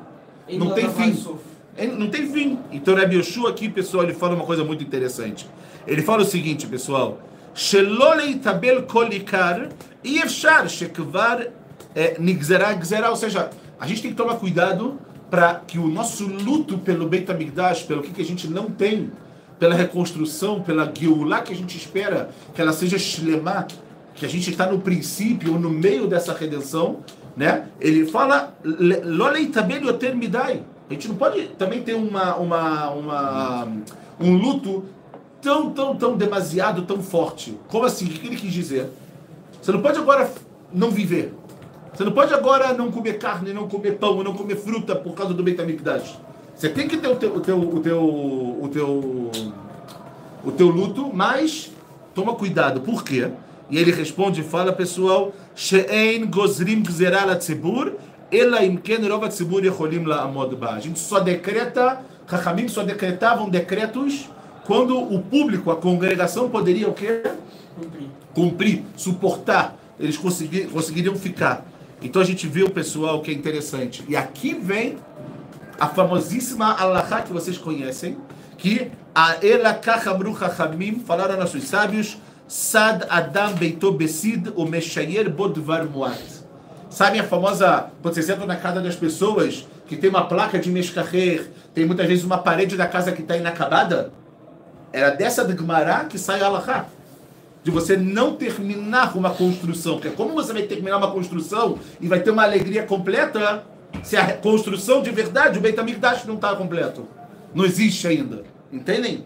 não 0.51 0.71
tem 0.71 0.89
fim. 0.91 1.27
É, 1.77 1.87
Não 1.87 2.09
tem 2.09 2.27
fim. 2.27 2.59
Então, 2.71 2.95
Rabi 2.95 3.17
Yoshua 3.17 3.51
aqui, 3.51 3.69
pessoal, 3.69 4.05
ele 4.05 4.15
fala 4.15 4.35
uma 4.35 4.47
coisa 4.47 4.65
muito 4.65 4.83
interessante. 4.83 5.47
Ele 5.87 6.01
fala 6.01 6.23
o 6.23 6.25
seguinte, 6.25 6.67
pessoal. 6.67 7.19
שלא 7.56 8.16
להתאבל 8.18 8.82
כל 8.88 9.06
עיקר, 9.12 9.56
אי 10.06 10.24
אפשר 10.24 10.68
שכבר 10.68 11.38
eh, 11.96 12.00
נגזרה 12.20 12.74
גזרה, 12.74 13.10
ou 13.10 13.16
seja, 13.16 13.50
a 13.80 13.88
gente 13.88 14.02
tem 14.02 14.12
que 14.12 14.18
tomar 14.18 14.36
cuidado 14.36 15.00
para 15.30 15.56
que 15.68 15.78
o 15.80 15.88
nosso 15.88 16.26
luto 16.28 16.78
pelo 16.78 17.08
Beit 17.08 17.30
HaMikdash, 17.32 17.84
pelo 17.84 18.02
que, 18.04 18.12
que 18.12 18.22
a 18.22 18.26
gente 18.26 18.48
não 18.48 18.66
tem, 18.70 19.12
pela 19.60 19.74
reconstrução, 19.76 20.62
pela 20.62 20.92
Geulah 20.98 21.42
que 21.42 21.52
a 21.52 21.56
gente 21.56 21.76
espera, 21.76 22.30
que 22.54 22.62
ela 22.62 22.72
seja 22.72 22.98
Shlemah, 22.98 23.68
que 24.16 24.26
a 24.26 24.30
gente 24.30 24.50
está 24.52 24.66
no 24.72 24.80
princípio 24.80 25.54
ou 25.54 25.60
no 25.60 25.70
meio 25.70 26.08
dessa 26.08 26.34
redenção, 26.34 27.00
né? 27.36 27.66
Ele 27.82 28.06
fala, 28.06 28.54
"Le- 28.64 29.02
"Lo 29.04 29.28
leitabel 29.30 29.82
yoter 29.84 30.16
midai." 30.16 30.62
A 30.90 30.94
gente 30.94 31.08
não 31.10 31.16
pode 31.16 31.40
também 31.62 31.82
ter 31.82 31.96
uma, 31.96 32.36
uma, 32.36 32.90
uma, 32.92 33.68
um 34.20 34.34
luto 34.38 34.86
tão, 35.43 35.71
tão, 35.71 35.97
tão 35.97 36.17
demasiado, 36.17 36.83
tão 36.83 37.03
forte. 37.03 37.59
Como 37.69 37.85
assim? 37.85 38.07
O 38.07 38.09
que 38.09 38.27
ele 38.27 38.37
quis 38.37 38.53
dizer? 38.53 38.89
Você 39.61 39.73
não 39.73 39.83
pode 39.83 39.99
agora 39.99 40.31
não 40.73 40.91
viver. 40.91 41.35
Você 41.93 42.05
não 42.05 42.13
pode 42.13 42.33
agora 42.33 42.73
não 42.73 42.91
comer 42.91 43.19
carne, 43.19 43.53
não 43.53 43.69
comer 43.69 43.99
pão, 43.99 44.23
não 44.23 44.33
comer 44.33 44.57
fruta 44.57 44.95
por 44.97 45.13
causa 45.13 45.35
do 45.35 45.43
Beit 45.43 45.61
HaMikdash. 45.61 46.19
Você 46.55 46.69
tem 46.69 46.89
que 46.89 46.97
ter 46.97 47.09
o 47.09 47.17
teu, 47.17 47.35
o 47.37 47.41
teu, 47.41 47.59
o 47.59 47.81
teu, 47.81 48.01
o 48.01 48.69
teu, 48.73 49.31
o 50.45 50.53
teu 50.53 50.69
luto, 50.69 51.11
mas 51.13 51.73
toma 52.15 52.35
cuidado. 52.35 52.81
Por 52.81 53.03
quê? 53.03 53.31
E 53.69 53.79
ele 53.79 53.91
responde 53.91 54.41
e 54.41 54.45
fala, 54.45 54.73
pessoal, 54.73 55.33
She'ein 55.55 56.27
gozrim 56.27 56.83
gzeral 56.83 57.31
atzibur, 57.31 57.95
ela 58.31 58.65
imken 58.65 59.07
rov 59.09 59.25
atzibur 59.25 59.65
yecholim 59.65 60.05
la'amod 60.05 60.55
ba. 60.57 60.75
A 60.75 60.81
gente 60.81 60.99
só 60.99 61.21
decreta, 61.21 62.01
Chachamim 62.29 62.69
só 62.69 62.83
decretavam 62.83 63.51
decretos 63.51 64.29
quando 64.65 64.97
o 64.97 65.21
público, 65.21 65.71
a 65.71 65.77
congregação 65.77 66.49
poderia 66.49 66.89
o 66.89 66.93
quê? 66.93 67.23
Cumprir. 67.75 68.09
cumprir, 68.35 68.85
suportar, 68.97 69.77
eles 69.99 70.17
consegui- 70.17 70.67
conseguiriam 70.67 71.15
ficar. 71.15 71.67
Então 72.03 72.21
a 72.21 72.25
gente 72.25 72.47
vê 72.47 72.63
o 72.63 72.71
pessoal 72.71 73.21
que 73.21 73.31
é 73.31 73.35
interessante. 73.35 74.05
E 74.09 74.17
aqui 74.17 74.55
vem 74.55 74.97
a 75.79 75.89
famosíssima 75.89 76.75
Allahá 76.75 77.23
que 77.23 77.33
vocês 77.33 77.57
conhecem, 77.59 78.17
que 78.59 78.91
a 79.15 79.45
Elakachamru 79.45 80.37
Chachamim, 80.37 81.03
falaram 81.07 81.37
nossos 81.37 81.65
sábios, 81.65 82.19
Sad 82.49 83.07
Adam 83.09 83.55
Beito 83.55 83.91
Besid, 83.93 84.53
o 84.55 84.65
Meshayer 84.65 85.31
Bodvar 85.31 85.85
Muat. 85.87 86.43
Sabem 86.91 87.21
a 87.21 87.25
famosa, 87.25 87.91
quando 88.03 88.15
vocês 88.15 88.29
entram 88.29 88.47
na 88.47 88.57
casa 88.57 88.81
das 88.81 88.95
pessoas, 88.95 89.67
que 89.87 89.97
tem 89.97 90.11
uma 90.11 90.27
placa 90.27 90.59
de 90.59 90.71
Meshkacher, 90.71 91.51
tem 91.75 91.87
muitas 91.87 92.07
vezes 92.07 92.25
uma 92.25 92.39
parede 92.39 92.77
da 92.77 92.87
casa 92.87 93.13
que 93.13 93.23
está 93.23 93.37
inacabada? 93.37 94.13
Era 94.93 95.11
dessa 95.11 95.45
de 95.45 95.57
Gemara 95.57 96.05
que 96.05 96.19
sai 96.19 96.41
a 96.41 96.47
Allahá 96.47 96.87
de 97.65 97.71
você 97.71 97.97
não 97.97 98.35
terminar 98.35 99.17
uma 99.17 99.31
construção. 99.31 99.95
Porque 99.95 100.11
como 100.11 100.35
você 100.35 100.53
vai 100.53 100.63
terminar 100.63 100.99
uma 100.99 101.11
construção 101.11 101.79
e 102.01 102.09
vai 102.09 102.21
ter 102.21 102.31
uma 102.31 102.43
alegria 102.43 102.83
completa 102.85 103.65
se 104.03 104.17
a 104.17 104.37
construção 104.37 105.03
de 105.03 105.11
verdade, 105.11 105.59
o 105.59 105.61
Beit 105.61 105.79
HaMikdash 105.79 106.25
não 106.25 106.35
está 106.35 106.57
completo? 106.57 107.07
Não 107.55 107.65
existe 107.65 108.07
ainda. 108.07 108.43
Entendem? 108.73 109.25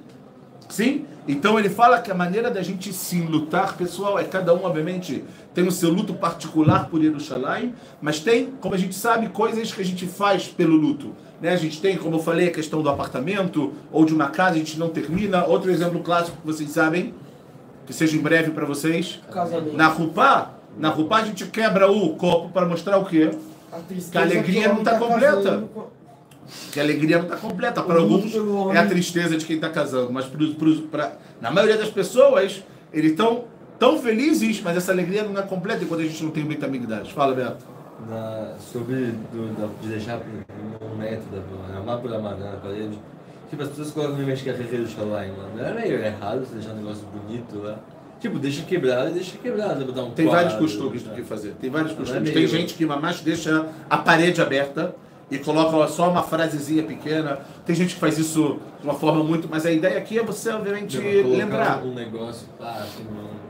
Sim? 0.69 1.07
Então 1.29 1.59
ele 1.59 1.69
fala 1.69 2.01
que 2.01 2.11
a 2.11 2.15
maneira 2.15 2.51
da 2.51 2.63
gente 2.63 2.93
se 2.93 3.21
lutar, 3.21 3.77
pessoal, 3.77 4.19
é 4.19 4.25
cada 4.25 4.55
um, 4.55 4.65
obviamente, 4.65 5.25
tem 5.53 5.67
o 5.67 5.73
seu 5.73 5.91
luto 5.91 6.15
particular 6.15 6.89
por 6.89 7.03
Jerusalém, 7.03 7.75
mas 8.01 8.21
tem, 8.21 8.53
como 8.61 8.75
a 8.75 8.79
gente 8.79 8.95
sabe, 8.95 9.29
coisas 9.31 9.73
que 9.73 9.81
a 9.81 9.85
gente 9.85 10.07
faz 10.07 10.47
pelo 10.47 10.77
luto. 10.77 11.13
Né? 11.41 11.51
A 11.51 11.57
gente 11.57 11.81
tem, 11.81 11.97
como 11.97 12.17
eu 12.17 12.21
falei, 12.21 12.49
a 12.49 12.53
questão 12.53 12.81
do 12.81 12.89
apartamento 12.89 13.73
ou 13.91 14.05
de 14.05 14.15
uma 14.15 14.29
casa, 14.29 14.53
a 14.55 14.59
gente 14.59 14.79
não 14.79 14.89
termina. 14.89 15.45
Outro 15.45 15.71
exemplo 15.71 16.01
clássico 16.01 16.37
que 16.41 16.47
vocês 16.47 16.71
sabem, 16.71 17.13
que 17.87 17.93
seja 17.93 18.17
em 18.17 18.21
breve 18.21 18.53
para 18.53 18.65
vocês. 18.65 19.21
Casamento. 19.31 19.77
Na 19.77 19.89
Rupá, 19.89 20.53
na 20.79 20.91
Rupá 20.91 21.19
a 21.19 21.25
gente 21.25 21.45
quebra 21.47 21.91
o 21.91 22.15
copo 22.17 22.51
para 22.51 22.67
mostrar 22.67 22.99
o 22.99 23.05
quê? 23.05 23.31
A 23.73 23.79
tristeza 23.79 24.13
Que 24.13 24.19
a 24.19 24.21
alegria 24.23 24.61
que 24.63 24.67
não 24.69 24.73
homem 24.75 24.85
tá 24.85 24.99
completa. 24.99 25.37
casando 25.37 25.69
Que 26.73 26.81
a 26.81 26.83
alegria 26.83 27.19
não 27.19 27.25
está 27.25 27.37
completa. 27.37 27.83
Para 27.83 27.99
alguns 27.99 28.33
é 28.75 28.79
a 28.79 28.87
tristeza 28.87 29.37
de 29.37 29.45
quem 29.45 29.57
está 29.57 29.69
casando, 29.69 30.13
mas 30.13 30.27
pros, 30.27 30.55
pros, 30.55 30.81
pra, 30.81 31.13
na 31.41 31.51
maioria 31.51 31.77
das 31.77 31.89
pessoas, 31.91 32.63
eles 32.93 33.11
estão 33.13 33.45
tão 33.79 33.99
felizes, 33.99 34.61
mas 34.63 34.77
essa 34.77 34.93
alegria 34.93 35.23
não 35.25 35.39
é 35.39 35.43
completa 35.43 35.85
enquanto 35.85 36.01
a 36.01 36.05
gente 36.05 36.23
não 36.23 36.31
tem 36.31 36.45
o 36.45 36.47
Betamigdash. 36.47 37.11
Fala, 37.11 37.35
Beto. 37.35 37.65
Na, 38.09 38.55
sobre 38.61 39.13
do, 39.33 39.59
da, 39.59 39.69
de 39.81 39.89
deixar 39.89 40.21
um 40.21 40.97
método, 40.97 41.43
amar 41.77 41.99
por 41.99 42.13
amar 42.15 42.37
né, 42.37 42.51
na 42.51 42.57
parede. 42.59 42.99
Tipo, 43.49 43.63
as 43.63 43.69
pessoas 43.71 43.91
colocam 43.93 44.17
no 44.19 44.27
mexe 44.27 44.45
carreira 44.45 44.79
do 44.79 44.89
Shaline 44.89 45.33
lá. 45.37 45.49
Não 45.57 45.65
é 45.65 45.75
meio 45.75 46.05
errado 46.05 46.41
você 46.45 46.57
deixar 46.57 46.73
um 46.73 46.77
negócio 46.77 47.07
bonito 47.07 47.59
lá. 47.63 47.79
Tipo, 48.21 48.39
deixa 48.39 48.63
quebrado 48.63 49.11
e 49.11 49.13
deixa 49.15 49.37
quebrado. 49.39 49.85
Botar 49.85 50.03
um 50.03 50.11
Tem 50.11 50.27
vários 50.27 50.55
quadro, 50.55 50.67
costumes 50.67 51.03
do 51.03 51.11
né? 51.11 51.17
que 51.17 51.23
fazer. 51.23 51.55
Tem 51.61 51.71
vários 51.71 51.93
é 51.93 51.95
costumes. 51.95 52.23
meio- 52.23 52.35
Tem 52.35 52.47
gente 52.47 52.75
que 52.75 52.85
mamás 52.85 53.21
deixa 53.21 53.67
a 53.89 53.99
parede 53.99 54.41
aberta 54.41 54.95
e 55.31 55.39
coloca 55.39 55.89
só 55.89 56.11
uma 56.11 56.23
frasezinha 56.23 56.83
pequena. 56.83 57.41
Tem 57.65 57.75
gente 57.75 57.95
que 57.95 58.01
faz 58.01 58.19
isso 58.19 58.59
de 58.81 58.87
uma 58.87 58.95
forma 58.95 59.25
muito. 59.25 59.49
Mas 59.51 59.67
a 59.67 59.71
ideia 59.73 59.99
aqui 59.99 60.19
é 60.19 60.23
você, 60.23 60.51
obviamente, 60.51 60.99
lembrar. 60.99 61.83
um 61.83 61.95
negócio, 61.95 62.47
assim, 62.61 63.05
não... 63.05 63.47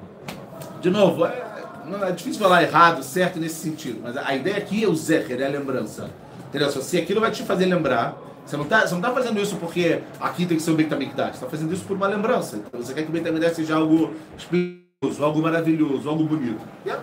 De 0.81 0.91
novo, 0.91 1.27
é, 1.27 1.65
não, 1.87 2.05
é 2.05 2.13
difícil 2.13 2.41
falar 2.41 2.63
errado, 2.63 3.03
certo 3.03 3.39
nesse 3.39 3.57
sentido, 3.57 4.01
mas 4.03 4.17
a 4.17 4.35
ideia 4.35 4.57
aqui 4.57 4.85
é 4.85 4.89
o 4.89 4.95
zeher, 4.95 5.41
é 5.41 5.47
a 5.47 5.49
lembrança. 5.49 6.11
Entendeu? 6.49 6.71
Se 6.71 6.99
aquilo 6.99 7.21
vai 7.21 7.31
te 7.31 7.43
fazer 7.43 7.67
lembrar, 7.67 8.17
você 8.45 8.57
não 8.57 8.65
está 8.65 8.87
você 8.87 8.95
não 8.95 9.01
tá 9.01 9.13
fazendo 9.13 9.41
isso 9.41 9.57
porque 9.57 10.01
aqui 10.21 10.47
tem 10.47 10.57
que 10.57 10.63
ser 10.63 10.71
o 10.71 10.75
Beit 10.75 10.93
HaMikdash, 10.93 11.31
você 11.31 11.35
está 11.35 11.47
fazendo 11.49 11.75
isso 11.75 11.85
por 11.85 11.97
uma 11.97 12.07
lembrança. 12.07 12.57
Então, 12.57 12.81
você 12.81 12.95
quer 12.95 13.03
que 13.03 13.09
o 13.09 13.13
Beit 13.13 13.27
HaMikdash 13.29 13.57
seja 13.57 13.77
algo 13.77 14.15
espirituoso, 14.39 15.25
algo 15.25 15.43
maravilhoso, 15.43 16.09
algo 16.09 16.25
bonito. 16.25 16.61
É- 16.87 16.97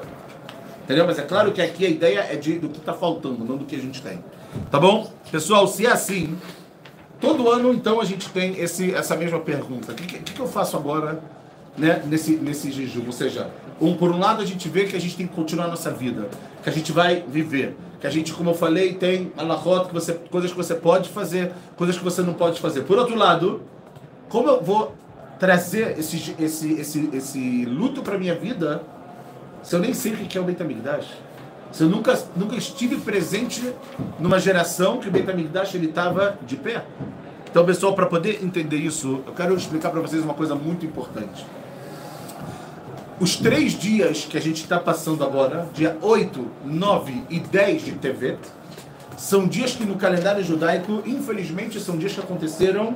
Entendeu? 0.83 1.05
Mas 1.05 1.17
é 1.17 1.21
claro 1.21 1.51
que 1.51 1.61
aqui 1.61 1.85
a 1.85 1.89
ideia 1.89 2.27
é 2.29 2.35
de, 2.35 2.59
do 2.59 2.67
que 2.69 2.77
está 2.77 2.93
faltando, 2.93 3.45
não 3.45 3.55
do 3.55 3.65
que 3.65 3.75
a 3.75 3.79
gente 3.79 4.01
tem. 4.01 4.23
Tá 4.69 4.79
bom? 4.79 5.12
Pessoal, 5.31 5.67
se 5.67 5.86
é 5.86 5.91
assim, 5.91 6.38
todo 7.19 7.50
ano 7.50 7.74
então 7.74 8.00
a 8.00 8.05
gente 8.05 8.29
tem 8.29 8.60
esse, 8.60 8.93
essa 8.93 9.15
mesma 9.15 9.39
pergunta. 9.39 9.91
O 9.91 9.95
que, 9.95 10.05
que, 10.05 10.33
que 10.33 10.39
eu 10.39 10.48
faço 10.48 10.77
agora 10.77 11.22
né, 11.77 12.01
nesse, 12.05 12.36
nesse 12.36 12.72
jejum? 12.72 13.05
Ou 13.05 13.12
seja, 13.12 13.50
um, 13.79 13.95
por 13.95 14.12
um 14.12 14.19
lado 14.19 14.41
a 14.41 14.45
gente 14.45 14.69
vê 14.69 14.86
que 14.86 14.95
a 14.95 15.00
gente 15.00 15.15
tem 15.15 15.27
que 15.27 15.33
continuar 15.33 15.65
a 15.65 15.69
nossa 15.69 15.91
vida, 15.91 16.29
que 16.62 16.69
a 16.69 16.72
gente 16.72 16.91
vai 16.91 17.24
viver, 17.27 17.75
que 18.00 18.07
a 18.07 18.10
gente, 18.10 18.33
como 18.33 18.51
eu 18.51 18.55
falei, 18.55 18.93
tem 18.93 19.31
alahot, 19.38 19.88
que 19.88 19.93
você, 19.93 20.13
coisas 20.13 20.51
que 20.51 20.57
você 20.57 20.75
pode 20.75 21.10
fazer, 21.10 21.51
coisas 21.75 21.98
que 21.98 22.03
você 22.03 22.22
não 22.22 22.33
pode 22.33 22.60
fazer. 22.60 22.81
Por 22.81 22.98
outro 22.98 23.15
lado, 23.15 23.62
como 24.29 24.50
eu 24.50 24.62
vou 24.62 24.95
trazer 25.39 25.98
esse, 25.98 26.36
esse, 26.39 26.74
esse, 26.74 27.10
esse 27.13 27.65
luto 27.65 28.01
para 28.01 28.17
minha 28.17 28.36
vida 28.36 28.83
se 29.63 29.75
eu 29.75 29.79
nem 29.79 29.93
sei 29.93 30.13
o 30.13 30.17
que 30.17 30.38
é 30.38 30.41
o 30.41 30.43
Beit? 30.43 30.60
Eu 31.79 31.89
nunca, 31.89 32.21
nunca 32.35 32.55
estive 32.55 32.97
presente 32.97 33.73
numa 34.19 34.39
geração 34.39 34.99
que 34.99 35.07
o 35.07 35.11
Beit 35.11 35.27
ele 35.75 35.87
estava 35.87 36.37
de 36.45 36.55
pé? 36.55 36.85
Então, 37.49 37.65
pessoal, 37.65 37.93
para 37.93 38.05
poder 38.05 38.43
entender 38.43 38.77
isso, 38.77 39.21
eu 39.25 39.33
quero 39.33 39.55
explicar 39.55 39.89
para 39.89 39.99
vocês 40.01 40.23
uma 40.23 40.33
coisa 40.33 40.55
muito 40.55 40.85
importante. 40.85 41.45
Os 43.19 43.35
três 43.35 43.73
dias 43.73 44.25
que 44.25 44.37
a 44.37 44.41
gente 44.41 44.63
está 44.63 44.79
passando 44.79 45.23
agora, 45.23 45.67
dia 45.73 45.97
8, 46.01 46.47
9 46.65 47.23
e 47.29 47.39
10 47.39 47.85
de 47.85 47.91
Tevet, 47.93 48.39
são 49.17 49.47
dias 49.47 49.75
que 49.75 49.85
no 49.85 49.95
calendário 49.95 50.43
judaico, 50.43 51.01
infelizmente, 51.05 51.79
são 51.79 51.97
dias 51.97 52.13
que 52.13 52.19
aconteceram 52.19 52.95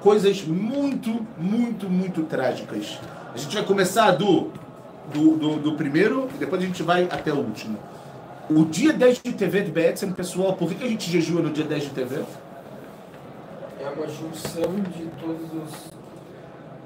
coisas 0.00 0.42
muito, 0.44 1.26
muito, 1.36 1.88
muito 1.88 2.22
trágicas. 2.22 2.98
A 3.34 3.36
gente 3.36 3.54
vai 3.54 3.64
começar 3.64 4.12
do, 4.12 4.50
do, 5.12 5.36
do, 5.36 5.56
do 5.56 5.72
primeiro 5.72 6.28
e 6.34 6.38
depois 6.38 6.62
a 6.62 6.64
gente 6.64 6.82
vai 6.82 7.04
até 7.10 7.32
o 7.32 7.38
último. 7.38 7.76
O 8.48 8.64
dia 8.64 8.92
10 8.92 9.22
de 9.24 9.32
Tevet, 9.32 9.70
Be'etzem, 9.70 10.12
pessoal, 10.12 10.52
por 10.52 10.68
que, 10.68 10.76
que 10.76 10.84
a 10.84 10.88
gente 10.88 11.10
jejua 11.10 11.42
no 11.42 11.50
dia 11.50 11.64
10 11.64 11.82
de 11.84 11.90
Tevet? 11.90 12.24
É 13.80 13.88
uma 13.88 14.06
junção 14.06 14.74
de 14.96 15.06
todos 15.20 15.42
os. 15.52 15.96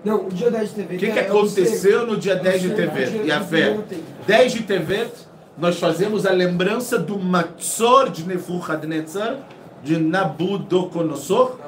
Não, 0.02 0.26
o 0.26 0.30
dia 0.30 0.50
10 0.50 0.68
de 0.70 0.74
TV. 0.74 0.96
O 0.96 0.98
que, 0.98 1.12
que 1.12 1.18
aconteceu 1.18 2.06
no 2.06 2.16
dia 2.16 2.36
10 2.36 2.62
de 2.62 2.70
Tevet? 2.70 3.20
E 3.26 3.30
a 3.30 3.42
fé. 3.42 3.78
10 4.26 4.52
de 4.52 4.62
Tevet, 4.62 5.12
nós 5.58 5.78
fazemos 5.78 6.24
a 6.24 6.30
lembrança 6.30 6.98
do 6.98 7.18
Matzor 7.18 8.08
de 8.08 8.26
Nebuchadnezzar, 8.26 9.36
de 9.84 9.98
Nabucodonosor, 9.98 11.58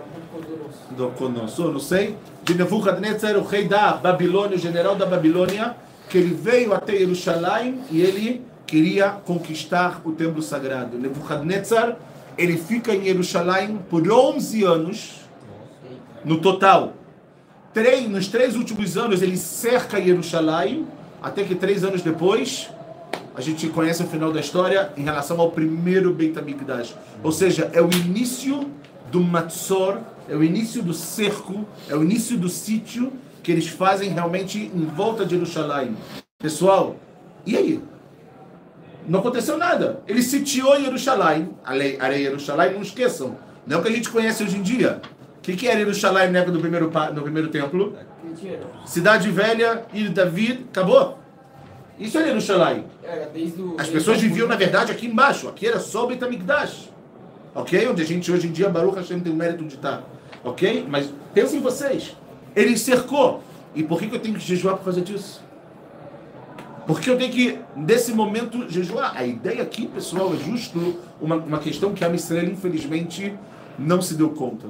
Nabucodonosor, 0.91 1.71
não 1.71 1.81
sei, 1.81 2.17
de 2.43 2.55
Nebuchadnezzar, 2.55 3.37
o 3.37 3.45
rei 3.45 3.69
da 3.69 3.93
Babilônia, 3.93 4.57
o 4.57 4.61
general 4.61 4.95
da 4.95 5.05
Babilônia, 5.05 5.77
que 6.09 6.17
ele 6.17 6.35
veio 6.35 6.73
até 6.73 6.97
Jerusalém 6.97 7.81
e 7.91 8.01
ele 8.01 8.52
queria 8.73 9.11
conquistar 9.11 10.01
o 10.03 10.13
templo 10.13 10.41
sagrado. 10.41 10.99
Nebuchadnezzar, 10.99 11.95
ele 12.39 12.57
fica 12.57 12.95
em 12.95 13.05
Jerusalém 13.05 13.79
por 13.91 14.11
11 14.11 14.65
anos, 14.65 15.21
no 16.25 16.41
total. 16.41 16.95
Três, 17.75 18.09
nos 18.09 18.29
três 18.29 18.57
últimos 18.57 18.97
anos, 18.97 19.21
ele 19.21 19.37
cerca 19.37 20.01
Jerusalém, 20.01 20.87
até 21.23 21.45
que 21.45 21.55
três 21.55 21.85
anos 21.85 22.01
depois, 22.01 22.71
a 23.35 23.43
gente 23.43 23.69
conhece 23.69 24.05
o 24.05 24.07
final 24.07 24.33
da 24.33 24.41
história 24.41 24.91
em 24.97 25.03
relação 25.03 25.39
ao 25.39 25.51
primeiro 25.51 26.15
Beit 26.15 26.39
HaMikdash. 26.39 26.95
Ou 27.23 27.31
seja, 27.31 27.71
é 27.75 27.83
o 27.83 27.91
início 27.93 28.71
do 29.11 29.21
Matzor, 29.21 29.99
é 30.27 30.35
o 30.35 30.43
início 30.43 30.83
do 30.83 30.95
cerco, 30.95 31.67
é 31.91 31.95
o 31.95 32.03
início 32.03 32.39
do 32.39 32.49
sítio 32.49 33.13
que 33.43 33.53
eles 33.53 33.69
fazem 33.69 34.09
realmente 34.09 34.73
em 34.75 34.87
volta 34.87 35.27
de 35.27 35.35
Jerusalém. 35.35 35.95
Pessoal, 36.39 36.97
e 37.45 37.55
aí? 37.55 37.92
Não 39.07 39.21
aconteceu 39.21 39.57
nada. 39.57 40.01
Ele 40.07 40.23
sitiou 40.23 40.81
Jerusalém, 40.81 41.51
a 41.65 41.73
lei, 41.73 41.99
a 42.01 42.09
lei 42.09 42.23
Jerusalém, 42.25 42.75
não 42.75 42.83
esqueçam. 42.83 43.37
Não 43.67 43.77
é 43.77 43.81
o 43.81 43.83
que 43.83 43.89
a 43.89 43.93
gente 43.93 44.09
conhece 44.11 44.43
hoje 44.43 44.57
em 44.57 44.63
dia. 44.63 45.01
O 45.39 45.41
que, 45.43 45.57
que 45.57 45.67
era 45.67 45.79
Jerusalém 45.79 46.31
na 46.31 46.39
época 46.39 46.53
do 46.53 46.61
primeiro, 46.61 46.89
do 46.89 47.23
primeiro 47.23 47.49
templo? 47.49 47.97
Cidade 48.87 49.31
Velha, 49.31 49.85
Ilha 49.93 50.11
David, 50.11 50.67
acabou. 50.71 51.19
Isso 51.99 52.19
é 52.19 52.25
Jerusalém. 52.25 52.85
As 53.79 53.89
pessoas 53.89 54.21
viviam, 54.21 54.49
na 54.49 54.57
verdade, 54.57 54.93
aqui 54.93 55.07
embaixo. 55.07 55.49
Aqui 55.49 55.67
era 55.67 55.81
só 55.81 56.05
o 56.05 56.07
Betamigdash. 56.07 56.91
Ok? 57.55 57.89
Onde 57.89 58.03
a 58.03 58.05
gente 58.05 58.31
hoje 58.33 58.47
em 58.47 58.53
dia, 58.53 58.69
Baruch 58.69 58.97
Hashem 58.97 59.21
tem 59.21 59.33
o 59.33 59.37
mérito 59.37 59.65
de 59.65 59.75
estar. 59.75 60.03
Ok? 60.43 60.87
Mas 60.89 61.13
pensem 61.35 61.59
em 61.59 61.63
vocês. 61.63 62.17
Ele 62.55 62.77
cercou. 62.77 63.43
E 63.75 63.83
por 63.83 63.99
que, 63.99 64.09
que 64.09 64.17
eu 64.17 64.21
tenho 64.21 64.35
que 64.35 64.41
jejuar 64.41 64.77
por 64.77 64.85
causa 64.85 65.01
disso? 65.01 65.43
Porque 66.87 67.09
eu 67.09 67.17
tenho 67.17 67.33
que, 67.33 67.59
nesse 67.77 68.13
momento, 68.13 68.69
jejuar. 68.69 69.13
A 69.17 69.25
ideia 69.25 69.63
aqui, 69.63 69.87
pessoal, 69.87 70.33
é 70.35 70.37
justo 70.37 70.99
uma, 71.21 71.37
uma 71.37 71.59
questão 71.59 71.93
que 71.93 72.05
a 72.05 72.11
Israel, 72.11 72.51
infelizmente, 72.51 73.35
não 73.79 74.03
se 74.03 74.15
deu 74.15 74.31
conta. 74.31 74.67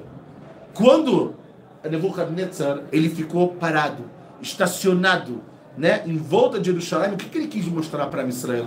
Quando 0.74 1.34
Nebuchadnezzar 1.88 2.82
ele 2.92 3.08
ficou 3.08 3.48
parado, 3.54 4.04
estacionado, 4.40 5.42
né, 5.76 6.02
em 6.06 6.16
volta 6.16 6.58
de 6.58 6.66
Jerusalém, 6.66 7.14
o 7.14 7.16
que, 7.16 7.28
que 7.28 7.38
ele 7.38 7.48
quis 7.48 7.66
mostrar 7.66 8.06
para 8.06 8.24
Israel? 8.24 8.66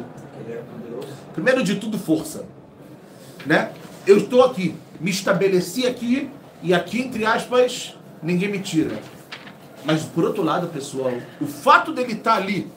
Primeiro 1.34 1.64
de 1.64 1.76
tudo, 1.76 1.98
força. 2.00 2.46
Né? 3.46 3.72
Eu 4.08 4.18
estou 4.18 4.44
aqui, 4.44 4.76
me 5.00 5.12
estabeleci 5.12 5.86
aqui, 5.86 6.30
e 6.64 6.74
aqui, 6.74 7.00
entre 7.02 7.26
aspas, 7.26 7.96
ninguém 8.24 8.50
me 8.50 8.60
tira. 8.60 9.00
Mas, 9.84 10.04
por 10.04 10.24
outro 10.24 10.44
lado, 10.44 10.68
pessoal, 10.68 11.14
o 11.40 11.46
fato 11.46 11.94
dele 11.94 12.14
estar 12.14 12.36
tá 12.36 12.38
ali, 12.38 12.68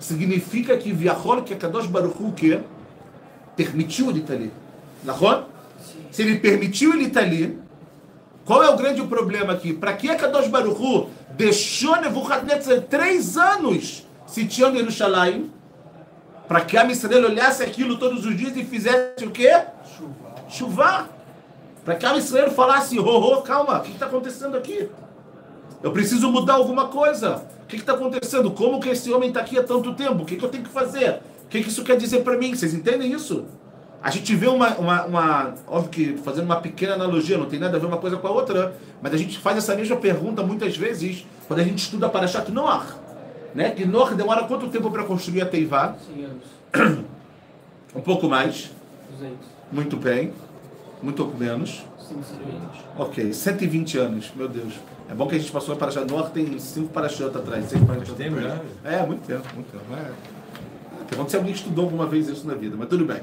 significa 0.00 0.76
que 0.76 0.92
Viachol, 0.92 1.42
que 1.42 1.52
é 1.52 1.56
Kadosh 1.56 1.86
Baruch 1.86 2.20
Hu, 2.20 2.32
que 2.32 2.60
permitiu 3.54 4.10
ele 4.10 4.20
estar 4.20 4.34
ali. 4.34 4.50
Nahon? 5.04 5.44
Se 6.10 6.22
ele 6.22 6.38
permitiu 6.38 6.94
ele 6.94 7.04
estar 7.04 7.20
ali, 7.20 7.58
qual 8.44 8.64
é 8.64 8.70
o 8.70 8.76
grande 8.76 9.02
problema 9.02 9.52
aqui? 9.52 9.72
Para 9.72 9.92
que 9.92 10.12
Kadosh 10.16 10.48
Baruch 10.48 10.82
Hu 10.82 11.10
deixou 11.36 12.00
Nebuchadnezzar 12.00 12.80
três 12.82 13.36
anos 13.36 14.06
sitiando 14.26 14.78
Jerusalém? 14.78 15.52
Para 16.48 16.62
que 16.62 16.76
a 16.76 16.84
Israel 16.86 17.26
olhasse 17.26 17.62
aquilo 17.62 17.96
todos 17.96 18.26
os 18.26 18.36
dias 18.36 18.56
e 18.56 18.64
fizesse 18.64 19.24
o 19.24 19.30
quê? 19.30 19.52
Chuvar. 19.96 20.34
Chuvar. 20.48 21.08
Para 21.84 21.94
que 21.94 22.04
a 22.04 22.16
Israel 22.16 22.50
falasse, 22.50 22.98
oh, 22.98 23.04
oh, 23.04 23.42
calma, 23.42 23.78
o 23.78 23.82
que 23.82 23.92
está 23.92 24.06
acontecendo 24.06 24.56
aqui? 24.56 24.88
Eu 25.82 25.92
preciso 25.92 26.30
mudar 26.30 26.54
alguma 26.54 26.88
coisa 26.88 27.42
que 27.76 27.82
está 27.82 27.92
acontecendo? 27.94 28.50
Como 28.50 28.80
que 28.80 28.88
esse 28.88 29.12
homem 29.12 29.28
está 29.28 29.40
aqui 29.40 29.58
há 29.58 29.62
tanto 29.62 29.94
tempo? 29.94 30.22
O 30.22 30.26
que, 30.26 30.36
que 30.36 30.44
eu 30.44 30.48
tenho 30.48 30.64
que 30.64 30.70
fazer? 30.70 31.20
O 31.44 31.48
que, 31.48 31.62
que 31.62 31.68
isso 31.68 31.84
quer 31.84 31.96
dizer 31.96 32.22
para 32.22 32.36
mim? 32.36 32.54
Vocês 32.54 32.74
entendem 32.74 33.12
isso? 33.12 33.44
A 34.02 34.10
gente 34.10 34.34
vê 34.34 34.46
uma, 34.46 34.74
uma, 34.76 35.04
uma, 35.04 35.54
Óbvio 35.66 35.90
que 35.90 36.16
fazendo 36.18 36.44
uma 36.44 36.60
pequena 36.60 36.94
analogia, 36.94 37.36
não 37.36 37.46
tem 37.46 37.58
nada 37.58 37.76
a 37.76 37.80
ver 37.80 37.86
uma 37.86 37.98
coisa 37.98 38.16
com 38.16 38.26
a 38.26 38.30
outra, 38.30 38.74
mas 39.02 39.12
a 39.12 39.16
gente 39.16 39.38
faz 39.38 39.58
essa 39.58 39.74
mesma 39.74 39.96
pergunta 39.96 40.42
muitas 40.42 40.76
vezes 40.76 41.26
quando 41.46 41.60
a 41.60 41.64
gente 41.64 41.78
estuda 41.78 42.08
para 42.08 42.26
Chat 42.26 42.50
Noach. 42.50 42.94
Né? 43.54 43.70
Que 43.70 43.84
Noach 43.84 44.14
demora 44.14 44.44
quanto 44.44 44.68
tempo 44.68 44.90
para 44.90 45.04
construir 45.04 45.42
a 45.42 45.46
Teivá? 45.46 45.96
100 46.14 46.24
anos. 46.24 47.04
Um 47.92 48.00
pouco 48.00 48.28
mais. 48.28 48.70
200. 49.18 49.36
Muito 49.72 49.96
bem. 49.96 50.32
Muito 51.02 51.26
menos. 51.36 51.82
120. 52.10 52.84
Ok, 52.98 53.32
120 53.32 53.98
anos, 53.98 54.32
meu 54.34 54.48
Deus. 54.48 54.74
É 55.08 55.14
bom 55.14 55.26
que 55.28 55.36
a 55.36 55.38
gente 55.38 55.50
passou 55.52 55.76
para 55.76 55.86
Parashat 55.86 56.10
Noach, 56.10 56.32
tem 56.32 56.58
cinco 56.58 56.88
Parashat 56.88 57.36
atrás, 57.36 57.66
seis 57.66 57.82
Parashat 57.84 58.14
tempo 58.14 58.40
já? 58.40 58.60
É, 58.84 59.06
muito 59.06 59.26
tempo, 59.26 59.46
muito 59.54 59.70
tempo. 59.70 59.84
É. 59.94 60.10
Pergunta 61.08 61.30
se 61.30 61.36
alguém 61.36 61.52
estudou 61.52 61.84
alguma 61.84 62.06
vez 62.06 62.28
isso 62.28 62.46
na 62.46 62.54
vida, 62.54 62.76
mas 62.78 62.88
tudo 62.88 63.04
bem. 63.04 63.20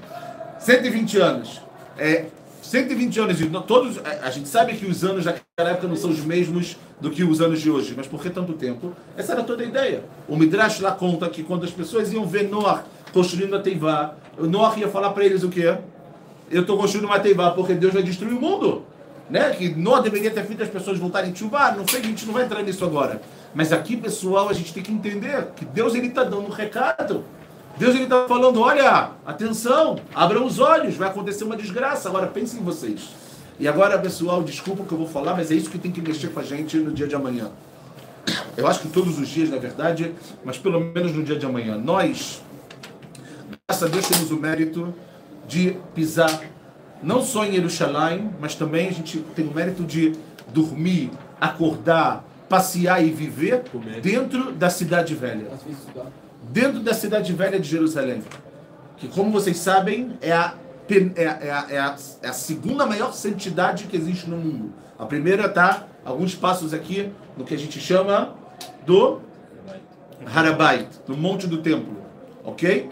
120 0.59 1.17
anos. 1.19 1.61
É, 1.97 2.25
120 2.61 3.19
anos, 3.19 3.41
e 3.41 3.49
todos, 3.65 3.99
a 4.21 4.29
gente 4.29 4.49
sabe 4.49 4.75
que 4.75 4.85
os 4.85 5.03
anos 5.03 5.25
daquela 5.25 5.71
época 5.71 5.87
não 5.87 5.95
são 5.95 6.09
os 6.09 6.19
mesmos 6.19 6.77
do 6.99 7.09
que 7.09 7.23
os 7.23 7.39
anos 7.39 7.61
de 7.61 7.69
hoje, 7.69 7.93
mas 7.95 8.07
por 8.07 8.21
que 8.21 8.29
tanto 8.29 8.53
tempo? 8.53 8.93
Essa 9.15 9.33
era 9.33 9.43
toda 9.43 9.63
a 9.63 9.65
ideia. 9.65 10.03
O 10.27 10.35
Midrash 10.35 10.81
lá 10.81 10.91
conta 10.91 11.29
que 11.29 11.43
quando 11.43 11.63
as 11.63 11.71
pessoas 11.71 12.11
iam 12.11 12.25
ver 12.25 12.49
Noah 12.49 12.83
construindo 13.13 13.55
a 13.55 13.59
Teivá, 13.59 14.15
Noah 14.37 14.77
ia 14.77 14.89
falar 14.89 15.11
para 15.11 15.23
eles 15.25 15.43
o 15.43 15.49
quê? 15.49 15.77
Eu 16.49 16.61
estou 16.61 16.77
construindo 16.77 17.05
uma 17.05 17.19
Teivá 17.19 17.51
porque 17.51 17.73
Deus 17.73 17.93
vai 17.93 18.03
destruir 18.03 18.33
o 18.33 18.41
mundo 18.41 18.85
né? 19.29 19.51
que 19.51 19.69
não 19.69 20.01
deveria 20.01 20.31
ter 20.31 20.45
feito 20.45 20.63
as 20.63 20.69
pessoas 20.69 20.97
voltarem 20.97 21.31
a 21.31 21.35
chuvar, 21.35 21.75
não 21.75 21.87
sei, 21.87 21.99
a 21.99 22.03
gente 22.03 22.25
não 22.25 22.33
vai 22.33 22.45
entrar 22.45 22.63
nisso 22.63 22.83
agora. 22.83 23.21
Mas 23.53 23.73
aqui, 23.73 23.97
pessoal, 23.97 24.49
a 24.49 24.53
gente 24.53 24.73
tem 24.73 24.83
que 24.83 24.91
entender 24.91 25.47
que 25.55 25.65
Deus 25.65 25.95
ele 25.95 26.07
está 26.07 26.23
dando 26.23 26.45
um 26.45 26.49
recado. 26.49 27.23
Deus 27.77 27.93
ele 27.93 28.05
está 28.05 28.27
falando, 28.27 28.59
olha, 28.59 29.11
atenção, 29.25 29.97
abram 30.13 30.45
os 30.45 30.59
olhos, 30.59 30.95
vai 30.95 31.09
acontecer 31.09 31.43
uma 31.43 31.55
desgraça. 31.55 32.09
Agora 32.09 32.27
pensem 32.27 32.59
em 32.59 32.63
vocês. 32.63 33.09
E 33.59 33.67
agora, 33.67 33.97
pessoal, 33.97 34.43
desculpa 34.43 34.83
o 34.83 34.85
que 34.85 34.91
eu 34.91 34.97
vou 34.97 35.07
falar, 35.07 35.35
mas 35.35 35.51
é 35.51 35.55
isso 35.55 35.69
que 35.69 35.77
tem 35.77 35.91
que 35.91 36.01
mexer 36.01 36.29
com 36.29 36.39
a 36.39 36.43
gente 36.43 36.77
no 36.77 36.91
dia 36.91 37.07
de 37.07 37.15
amanhã. 37.15 37.51
Eu 38.55 38.67
acho 38.67 38.81
que 38.81 38.89
todos 38.89 39.19
os 39.19 39.27
dias, 39.27 39.49
na 39.49 39.57
verdade, 39.57 40.13
mas 40.43 40.57
pelo 40.57 40.79
menos 40.79 41.13
no 41.13 41.23
dia 41.23 41.37
de 41.37 41.45
amanhã. 41.45 41.77
Nós, 41.77 42.41
graças 43.67 43.87
a 43.87 43.91
Deus, 43.91 44.07
temos 44.07 44.31
o 44.31 44.37
mérito 44.37 44.93
de 45.47 45.77
pisar 45.95 46.41
não 47.01 47.21
só 47.21 47.45
em 47.45 47.53
Jerusalém, 47.53 48.29
mas 48.39 48.55
também 48.55 48.89
a 48.89 48.91
gente 48.91 49.19
tem 49.35 49.47
o 49.47 49.53
mérito 49.53 49.83
de 49.83 50.13
dormir, 50.49 51.11
acordar, 51.39 52.25
passear 52.49 53.03
e 53.03 53.11
viver 53.11 53.63
dentro 54.01 54.51
da 54.51 54.69
cidade 54.69 55.13
velha. 55.13 55.47
Dentro 56.49 56.79
da 56.79 56.93
cidade 56.93 57.33
velha 57.33 57.59
de 57.59 57.67
Jerusalém. 57.69 58.23
Que, 58.97 59.07
como 59.07 59.31
vocês 59.31 59.57
sabem, 59.57 60.17
é 60.21 60.31
a, 60.31 60.55
é, 60.89 61.23
é 61.23 61.27
a, 61.27 61.65
é 61.69 61.79
a, 61.79 61.95
é 62.23 62.27
a 62.29 62.33
segunda 62.33 62.85
maior 62.85 63.13
santidade 63.13 63.83
que 63.85 63.95
existe 63.95 64.29
no 64.29 64.37
mundo. 64.37 64.73
A 64.97 65.05
primeira 65.05 65.45
está 65.45 65.85
alguns 66.03 66.33
passos 66.33 66.73
aqui 66.73 67.11
no 67.37 67.43
que 67.43 67.53
a 67.53 67.57
gente 67.57 67.79
chama 67.79 68.33
do 68.85 69.21
Harabait, 70.25 70.87
no 71.07 71.15
Monte 71.15 71.45
do 71.45 71.57
Templo. 71.57 71.97
Ok? 72.43 72.89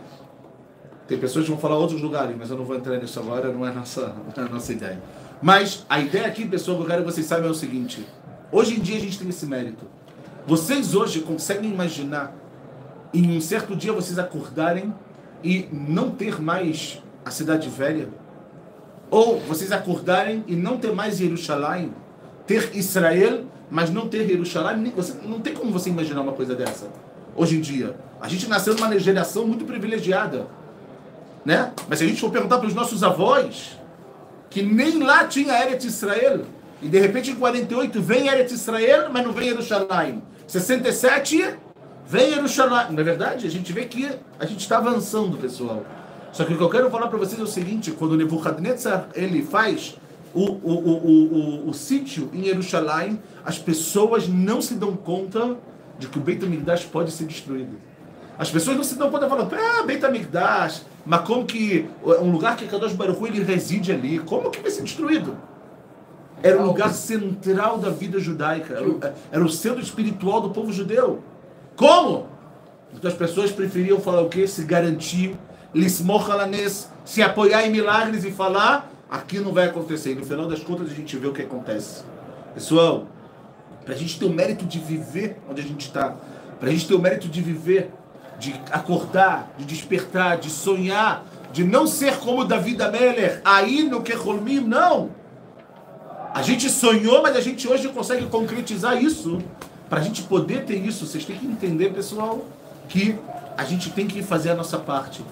Tem 1.07 1.17
pessoas 1.17 1.45
que 1.45 1.51
vão 1.51 1.59
falar 1.59 1.77
outros 1.77 2.01
lugares, 2.01 2.35
mas 2.37 2.49
eu 2.49 2.57
não 2.57 2.65
vou 2.65 2.75
entrar 2.75 2.97
nisso 2.97 3.19
agora, 3.19 3.51
não 3.51 3.65
é 3.65 3.71
nossa, 3.71 4.15
não 4.35 4.45
é 4.45 4.49
nossa 4.49 4.73
ideia. 4.73 4.99
Mas 5.41 5.85
a 5.87 5.99
ideia 5.99 6.25
aqui, 6.25 6.45
pessoal, 6.47 6.77
que 6.77 6.83
eu 6.83 6.87
quero 6.87 7.03
que 7.03 7.11
vocês 7.11 7.27
saibam 7.27 7.49
é 7.49 7.51
o 7.51 7.55
seguinte: 7.55 8.05
hoje 8.51 8.75
em 8.75 8.79
dia 8.79 8.97
a 8.97 8.99
gente 8.99 9.19
tem 9.19 9.29
esse 9.29 9.45
mérito. 9.45 9.85
Vocês 10.47 10.95
hoje 10.95 11.21
conseguem 11.21 11.71
imaginar 11.71 12.35
em 13.13 13.37
um 13.37 13.41
certo 13.41 13.75
dia 13.75 13.93
vocês 13.93 14.19
acordarem 14.19 14.93
e 15.43 15.67
não 15.71 16.11
ter 16.11 16.41
mais 16.41 17.01
a 17.23 17.31
cidade 17.31 17.69
velha? 17.69 18.09
Ou 19.09 19.39
vocês 19.39 19.71
acordarem 19.71 20.43
e 20.47 20.55
não 20.55 20.77
ter 20.77 20.91
mais 20.93 21.17
Jerusalém? 21.17 21.93
Ter 22.47 22.75
Israel, 22.75 23.45
mas 23.69 23.89
não 23.89 24.07
ter 24.07 24.27
Jerusalém? 24.27 24.91
Você, 24.95 25.15
não 25.23 25.39
tem 25.39 25.53
como 25.53 25.71
você 25.71 25.89
imaginar 25.89 26.21
uma 26.21 26.33
coisa 26.33 26.55
dessa. 26.55 26.89
Hoje 27.35 27.57
em 27.57 27.61
dia. 27.61 27.95
A 28.19 28.27
gente 28.27 28.47
nasceu 28.47 28.75
numa 28.75 28.97
geração 28.97 29.45
muito 29.47 29.65
privilegiada. 29.65 30.47
Né? 31.45 31.71
Mas 31.87 31.99
se 31.99 32.05
a 32.05 32.07
gente 32.07 32.19
for 32.19 32.31
perguntar 32.31 32.57
para 32.57 32.67
os 32.67 32.73
nossos 32.73 33.03
avós, 33.03 33.79
que 34.49 34.63
nem 34.63 35.03
lá 35.03 35.25
tinha 35.25 35.53
Eretz 35.53 35.85
Israel, 35.85 36.41
e 36.81 36.89
de 36.89 36.99
repente 36.99 37.31
em 37.31 37.35
48 37.35 38.01
vem 38.01 38.27
Eretz 38.27 38.51
Israel, 38.51 39.09
mas 39.11 39.23
não 39.23 39.31
vem 39.31 39.49
Jerusalém. 39.49 40.23
67 40.47 41.55
vem 42.07 42.33
Jerusalém. 42.33 42.91
Na 42.91 43.01
é 43.01 43.03
verdade, 43.03 43.45
a 43.45 43.49
gente 43.49 43.71
vê 43.71 43.85
que 43.85 44.09
a 44.39 44.45
gente 44.45 44.61
está 44.61 44.77
avançando, 44.77 45.37
pessoal. 45.37 45.85
Só 46.31 46.43
que 46.43 46.53
o 46.53 46.57
que 46.57 46.63
eu 46.63 46.69
quero 46.69 46.89
falar 46.89 47.07
para 47.07 47.17
vocês 47.17 47.39
é 47.39 47.43
o 47.43 47.47
seguinte: 47.47 47.91
quando 47.91 48.17
Nebuchadnezzar 48.17 49.07
ele 49.15 49.43
faz 49.43 49.95
o, 50.33 50.43
o, 50.43 51.63
o, 51.65 51.69
o, 51.69 51.73
sítio 51.73 52.29
em 52.33 52.43
Jerusalém, 52.43 53.21
as 53.45 53.57
pessoas 53.57 54.27
não 54.27 54.61
se 54.61 54.73
dão 54.73 54.95
conta 54.95 55.55
de 55.97 56.07
que 56.07 56.17
o 56.17 56.21
Beit 56.21 56.43
HaMikdash 56.43 56.85
pode 56.85 57.11
ser 57.11 57.25
destruído. 57.25 57.77
As 58.37 58.49
pessoas 58.49 58.75
não 58.75 58.83
se 58.83 58.97
dão 58.97 59.09
conta 59.09 59.29
falando, 59.29 59.53
ah, 59.55 59.83
Beit 59.83 60.05
HaMikdash, 60.05 60.85
mas 61.05 61.21
como 61.21 61.45
que 61.45 61.87
um 62.21 62.31
lugar 62.31 62.57
que 62.57 62.67
Kadosh 62.67 62.93
Baruch 62.93 63.23
ele 63.25 63.43
reside 63.43 63.91
ali, 63.91 64.19
como 64.19 64.49
que 64.49 64.59
vai 64.59 64.71
ser 64.71 64.83
destruído? 64.83 65.37
Era 66.43 66.61
o 66.61 66.65
lugar 66.65 66.93
central 66.93 67.77
da 67.77 67.89
vida 67.89 68.19
judaica, 68.19 68.73
era 68.73 68.87
o, 68.87 68.99
era 69.31 69.43
o 69.43 69.49
centro 69.49 69.81
espiritual 69.81 70.41
do 70.41 70.49
povo 70.49 70.71
judeu. 70.71 71.23
Como? 71.75 72.27
Porque 72.91 73.07
as 73.07 73.13
pessoas 73.13 73.51
preferiam 73.51 73.99
falar 73.99 74.21
o 74.21 74.29
quê? 74.29 74.45
Se 74.47 74.63
garantir, 74.63 75.37
lismoch 75.73 76.29
alanes, 76.29 76.89
se 77.03 77.21
apoiar 77.21 77.65
em 77.65 77.71
milagres 77.71 78.25
e 78.25 78.31
falar, 78.31 78.91
aqui 79.09 79.39
não 79.39 79.53
vai 79.53 79.65
acontecer. 79.65 80.11
E 80.11 80.15
no 80.15 80.25
final 80.25 80.47
das 80.47 80.59
contas 80.59 80.91
a 80.91 80.93
gente 80.93 81.15
vê 81.17 81.27
o 81.27 81.33
que 81.33 81.41
acontece. 81.41 82.03
Pessoal, 82.53 83.07
para 83.83 83.93
a 83.93 83.97
gente 83.97 84.19
ter 84.19 84.25
o 84.25 84.29
mérito 84.29 84.65
de 84.65 84.79
viver 84.79 85.37
onde 85.49 85.61
a 85.61 85.63
gente 85.63 85.87
está, 85.87 86.15
para 86.59 86.69
a 86.69 86.71
gente 86.71 86.87
ter 86.87 86.95
o 86.95 86.99
mérito 86.99 87.27
de 87.27 87.41
viver, 87.41 87.91
de 88.39 88.53
acordar, 88.71 89.51
de 89.57 89.65
despertar, 89.65 90.37
de 90.37 90.49
sonhar, 90.49 91.23
de 91.51 91.63
não 91.63 91.87
ser 91.87 92.17
como 92.17 92.43
Davi 92.43 92.75
da 92.75 92.91
Meller, 92.91 93.41
aí 93.45 93.83
no 93.83 94.01
que 94.01 94.13
não. 94.61 95.09
A 96.33 96.41
gente 96.41 96.69
sonhou, 96.69 97.21
mas 97.21 97.35
a 97.35 97.41
gente 97.41 97.65
hoje 97.67 97.87
consegue 97.87 98.25
concretizar 98.25 99.01
isso. 99.01 99.41
Para 99.89 100.01
a 100.01 100.03
gente 100.03 100.23
poder 100.23 100.65
ter 100.65 100.75
isso, 100.75 101.05
vocês 101.05 101.23
têm 101.23 101.37
que 101.37 101.45
entender, 101.45 101.93
pessoal, 101.93 102.43
que 102.89 103.15
a 103.57 103.63
gente 103.63 103.89
tem 103.91 104.05
que 104.05 104.21
fazer 104.21 104.49
a 104.49 104.55
nossa 104.55 104.77
parte. 104.77 105.23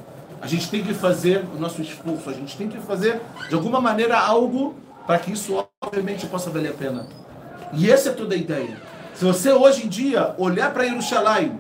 A 0.42 0.48
gente 0.48 0.70
tem 0.70 0.84
que 0.84 0.94
fazer 0.94 1.44
o 1.56 1.60
nosso 1.60 1.82
esforço. 1.82 2.30
A 2.30 2.34
gente 2.34 2.56
tem 2.56 2.70
que 2.70 2.78
fazer, 2.78 3.20
de 3.50 3.56
alguma 3.56 3.82
maneira, 3.82 4.18
algo 4.18 4.76
para 5.06 5.20
que 5.20 5.34
isso, 5.34 5.66
obviamente, 5.82 6.26
possa 6.28 6.50
valer 6.50 6.70
a 6.70 6.74
pena. 6.74 7.08
E 7.74 7.92
essa 7.92 8.10
é 8.10 8.13
toda 8.13 8.36
a 8.36 8.38
ideia. 8.38 8.78
Se 9.13 9.26
você, 9.26 9.52
hoje 9.52 9.86
em 9.86 9.89
dia, 9.89 10.34
olhar 10.38 10.72
para 10.74 10.86
Jerusalém, 10.86 11.60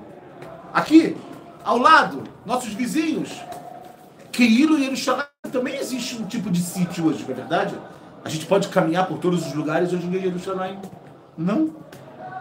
aqui, 0.73 1.17
ao 1.63 1.77
lado, 1.77 2.23
nossos 2.45 2.73
vizinhos, 2.73 3.29
que 4.31 4.43
ir 4.43 4.69
em 4.69 4.95
Jerusalém 4.95 5.25
também 5.51 5.75
existe 5.75 6.15
um 6.15 6.25
tipo 6.25 6.49
de 6.49 6.59
sítio 6.59 7.05
hoje, 7.05 7.23
não 7.23 7.31
é 7.31 7.33
verdade? 7.33 7.75
A 8.25 8.29
gente 8.29 8.45
pode 8.45 8.67
caminhar 8.69 9.07
por 9.07 9.19
todos 9.19 9.45
os 9.45 9.53
lugares 9.53 9.93
hoje 9.93 10.05
em 10.05 10.09
dia 10.09 10.19
em 10.19 10.23
Jerusalém? 10.23 10.79
Não. 11.37 11.75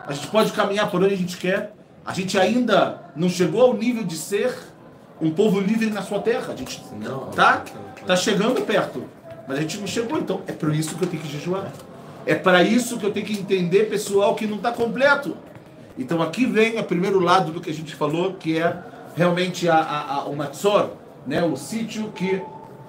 A 0.06 0.12
gente 0.12 0.28
pode 0.28 0.52
caminhar 0.52 0.90
por 0.90 1.02
onde 1.02 1.14
a 1.14 1.16
gente 1.16 1.36
quer. 1.36 1.74
A 2.04 2.12
gente 2.12 2.38
ainda 2.38 3.00
não 3.14 3.28
chegou 3.28 3.62
ao 3.62 3.74
nível 3.74 4.04
de 4.04 4.16
ser 4.16 4.56
um 5.20 5.30
povo 5.30 5.60
livre 5.60 5.90
na 5.90 6.02
sua 6.02 6.20
terra. 6.20 6.52
A 6.52 6.56
gente 6.56 6.82
não, 6.98 7.26
tá, 7.26 7.64
tá 8.06 8.16
chegando 8.16 8.62
perto, 8.62 9.04
mas 9.46 9.58
a 9.58 9.60
gente 9.60 9.78
não 9.78 9.86
chegou. 9.86 10.18
Então 10.18 10.40
é 10.46 10.52
por 10.52 10.74
isso 10.74 10.96
que 10.96 11.04
eu 11.04 11.08
tenho 11.08 11.22
que 11.22 11.28
jejuar. 11.28 11.70
É 12.24 12.34
para 12.34 12.62
isso 12.62 12.98
que 12.98 13.04
eu 13.04 13.12
tenho 13.12 13.26
que 13.26 13.34
entender, 13.34 13.90
pessoal, 13.90 14.34
que 14.34 14.46
não 14.46 14.56
está 14.56 14.72
completo. 14.72 15.36
Então 15.98 16.22
aqui 16.22 16.46
vem 16.46 16.78
o 16.78 16.84
primeiro 16.84 17.20
lado 17.20 17.52
do 17.52 17.60
que 17.60 17.70
a 17.70 17.74
gente 17.74 17.94
falou, 17.94 18.34
que 18.34 18.58
é 18.58 18.82
realmente 19.14 19.68
a, 19.68 19.76
a, 19.76 20.14
a 20.14 20.24
o 20.24 20.36
Matzor, 20.36 20.90
né, 21.26 21.42
o 21.42 21.56
sítio 21.56 22.10
que 22.14 22.42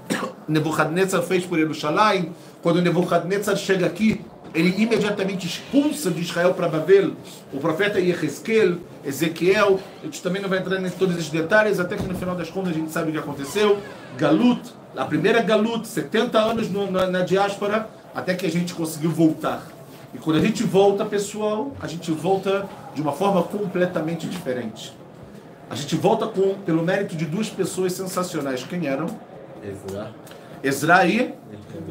Nebuchadnezzar 0.47 1.21
fez 1.23 1.45
por 1.45 1.57
Jerusalém. 1.57 2.31
Quando 2.61 2.81
Nebuchadnezzar 2.81 3.55
chega 3.57 3.85
aqui, 3.85 4.21
ele 4.53 4.81
imediatamente 4.81 5.47
expulsa 5.47 6.11
de 6.11 6.21
Israel 6.21 6.53
para 6.53 6.67
Babel 6.67 7.13
o 7.51 7.59
profeta 7.59 7.99
Yehezkel, 7.99 8.77
Ezequiel. 9.03 9.79
A 10.01 10.05
gente 10.05 10.21
também 10.21 10.41
não 10.41 10.49
vai 10.49 10.59
entrar 10.59 10.79
em 10.79 10.89
todos 10.91 11.15
esses 11.15 11.29
detalhes, 11.29 11.79
até 11.79 11.95
que 11.95 12.03
no 12.03 12.15
final 12.15 12.35
das 12.35 12.49
contas 12.49 12.71
a 12.71 12.75
gente 12.75 12.91
sabe 12.91 13.09
o 13.09 13.11
que 13.11 13.17
aconteceu. 13.17 13.79
Galut, 14.17 14.61
a 14.95 15.05
primeira 15.05 15.41
Galut, 15.41 15.87
70 15.87 16.37
anos 16.39 16.69
no, 16.69 16.89
na, 16.89 17.07
na 17.07 17.21
diáspora, 17.21 17.89
até 18.13 18.35
que 18.35 18.45
a 18.45 18.51
gente 18.51 18.73
conseguiu 18.73 19.11
voltar. 19.11 19.63
E 20.13 20.19
quando 20.19 20.37
a 20.37 20.41
gente 20.41 20.63
volta, 20.63 21.03
pessoal, 21.03 21.71
a 21.81 21.87
gente 21.87 22.11
volta 22.11 22.69
de 22.93 23.01
uma 23.01 23.11
forma 23.11 23.41
completamente 23.41 24.27
diferente. 24.27 24.93
A 25.69 25.75
gente 25.75 25.95
volta 25.95 26.27
com, 26.27 26.55
pelo 26.65 26.83
mérito 26.83 27.15
de 27.15 27.25
duas 27.25 27.49
pessoas 27.49 27.93
sensacionais. 27.93 28.63
Quem 28.63 28.87
eram? 28.87 29.07
Ezra. 29.63 30.11
Ezra 30.63 31.05
e 31.07 31.33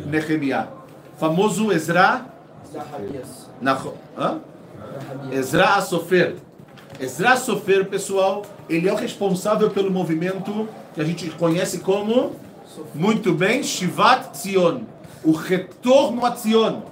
Nehemiah. 0.06 0.68
Famoso 1.18 1.72
Ezra. 1.72 2.26
Zaharias. 2.72 3.50
Hã? 4.16 4.40
Ezra 5.30 5.80
Sofer. 5.80 6.36
Ezra 7.00 7.36
Sofer, 7.36 7.88
pessoal, 7.88 8.42
ele 8.68 8.88
é 8.88 8.92
o 8.92 8.96
responsável 8.96 9.70
pelo 9.70 9.90
movimento 9.90 10.68
que 10.94 11.00
a 11.00 11.04
gente 11.04 11.30
conhece 11.30 11.78
como, 11.78 12.36
muito 12.94 13.32
bem, 13.32 13.62
Shivat 13.62 14.36
Zion. 14.36 14.82
O 15.24 15.32
retorno 15.32 16.24
a 16.24 16.34
Zion. 16.34 16.82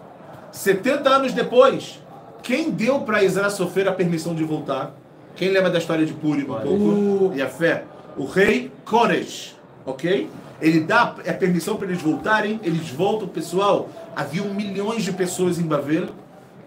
70 0.53 1.09
anos 1.09 1.33
depois, 1.33 2.01
quem 2.43 2.71
deu 2.71 3.01
para 3.01 3.23
Ezra 3.23 3.51
Sofer 3.51 3.87
a 3.89 3.93
permissão 3.93 4.35
de 4.35 4.45
voltar? 4.45 4.95
Quem 5.41 5.49
lembra 5.49 5.71
da 5.71 5.79
história 5.79 6.05
de 6.05 6.13
Purim 6.13 6.43
um 6.43 6.45
pouco? 6.45 7.33
E 7.35 7.41
a 7.41 7.49
fé? 7.49 7.85
O 8.15 8.27
rei 8.27 8.71
Koresh, 8.85 9.57
ok? 9.87 10.29
Ele 10.61 10.81
dá 10.81 11.15
a 11.27 11.33
permissão 11.33 11.77
para 11.77 11.89
eles 11.89 12.03
voltarem, 12.03 12.61
eles 12.63 12.91
voltam, 12.91 13.27
pessoal. 13.27 13.89
Havia 14.15 14.43
milhões 14.43 15.03
de 15.03 15.13
pessoas 15.13 15.59
em 15.59 15.63
Babel, 15.63 16.11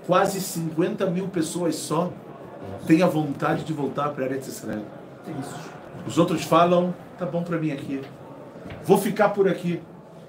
quase 0.07 0.41
50 0.41 1.05
mil 1.05 1.27
pessoas 1.27 1.75
só 1.75 2.11
têm 2.87 3.03
a 3.03 3.07
vontade 3.07 3.63
de 3.63 3.71
voltar 3.71 4.09
para 4.09 4.25
Eretz 4.25 4.47
Israel. 4.47 4.81
Os 6.07 6.17
outros 6.17 6.43
falam, 6.43 6.95
tá 7.19 7.27
bom 7.27 7.43
para 7.43 7.59
mim 7.59 7.69
aqui, 7.69 8.01
vou 8.83 8.97
ficar 8.97 9.29
por 9.29 9.47
aqui. 9.47 9.79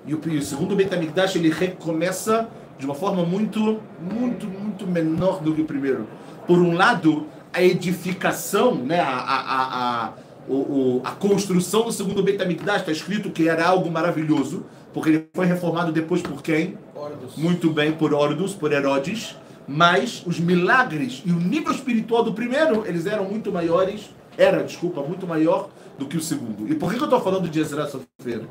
E 0.07 0.15
o, 0.15 0.43
segundo 0.43 0.77
Beit 0.77 0.95
HaMikdash, 0.95 1.37
ele 1.37 1.49
recomeça 1.49 2.47
de 2.79 2.85
uma 2.85 2.95
forma 2.95 3.25
muito, 3.25 3.81
muito, 3.99 4.47
muito 4.47 4.87
menor 4.87 5.41
do 5.41 5.55
que 5.55 5.63
o 5.63 5.65
primeiro. 5.65 6.07
Por 6.47 6.59
um 6.59 6.75
lado, 6.75 7.27
a 7.55 7.63
edificação, 7.63 8.75
né, 8.75 8.99
a, 8.99 9.15
a, 9.15 10.07
a, 10.07 10.13
o, 10.49 11.01
a 11.05 11.13
construção 11.13 11.85
do 11.85 11.93
segundo 11.93 12.21
Beit 12.21 12.43
HaMikdash, 12.43 12.81
está 12.81 12.91
escrito 12.93 13.31
que 13.31 13.49
era 13.49 13.65
algo 13.65 13.89
maravilhoso, 13.91 14.67
porque 14.93 15.09
ele 15.09 15.29
foi 15.33 15.47
reformado 15.47 15.93
depois 15.93 16.21
por 16.21 16.43
quem? 16.43 16.77
Ordos. 16.95 17.37
Muito 17.37 17.71
bem, 17.71 17.93
por 17.93 18.13
Ordos, 18.13 18.55
por 18.55 18.73
Herodes, 18.73 19.37
mas 19.69 20.25
os 20.27 20.41
milagres 20.41 21.23
e 21.25 21.31
o 21.31 21.37
nível 21.37 21.73
espiritual 21.73 22.25
do 22.25 22.35
primeiro, 22.35 22.85
eles 22.87 23.07
eram 23.07 23.25
muito 23.25 23.53
maiores, 23.53 24.11
era, 24.37 24.63
desculpa, 24.65 25.01
muito 25.01 25.25
maior 25.25 25.71
do 25.97 26.07
que 26.07 26.17
o 26.17 26.21
segundo. 26.21 26.69
E 26.69 26.75
por 26.75 26.91
que, 26.91 26.97
que 26.97 27.03
eu 27.03 27.07
estou 27.07 27.21
falando 27.21 27.49
de 27.49 27.61
Ezra 27.61 27.87
Sofer? 27.87 28.43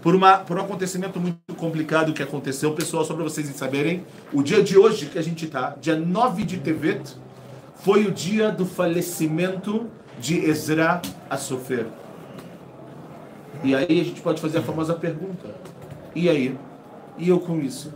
Por, 0.00 0.14
uma, 0.14 0.38
por 0.38 0.56
um 0.56 0.60
acontecimento 0.60 1.18
muito 1.18 1.54
complicado 1.56 2.12
que 2.12 2.22
aconteceu, 2.22 2.72
pessoal, 2.74 3.04
só 3.04 3.14
para 3.14 3.24
vocês 3.24 3.48
saberem, 3.56 4.04
o 4.32 4.40
dia 4.40 4.62
de 4.62 4.78
hoje 4.78 5.06
que 5.06 5.18
a 5.18 5.22
gente 5.22 5.46
está, 5.46 5.76
dia 5.80 5.96
9 5.96 6.44
de 6.44 6.58
Tevet, 6.58 7.16
foi 7.82 8.06
o 8.06 8.12
dia 8.12 8.50
do 8.50 8.64
falecimento 8.64 9.86
de 10.18 10.44
Ezra 10.44 11.02
a 11.28 11.36
Sofer. 11.36 11.86
E 13.64 13.74
aí 13.74 14.00
a 14.00 14.04
gente 14.04 14.20
pode 14.20 14.40
fazer 14.40 14.58
a 14.58 14.62
famosa 14.62 14.94
pergunta: 14.94 15.54
e 16.14 16.28
aí? 16.28 16.56
E 17.18 17.28
eu 17.28 17.40
com 17.40 17.60
isso? 17.60 17.92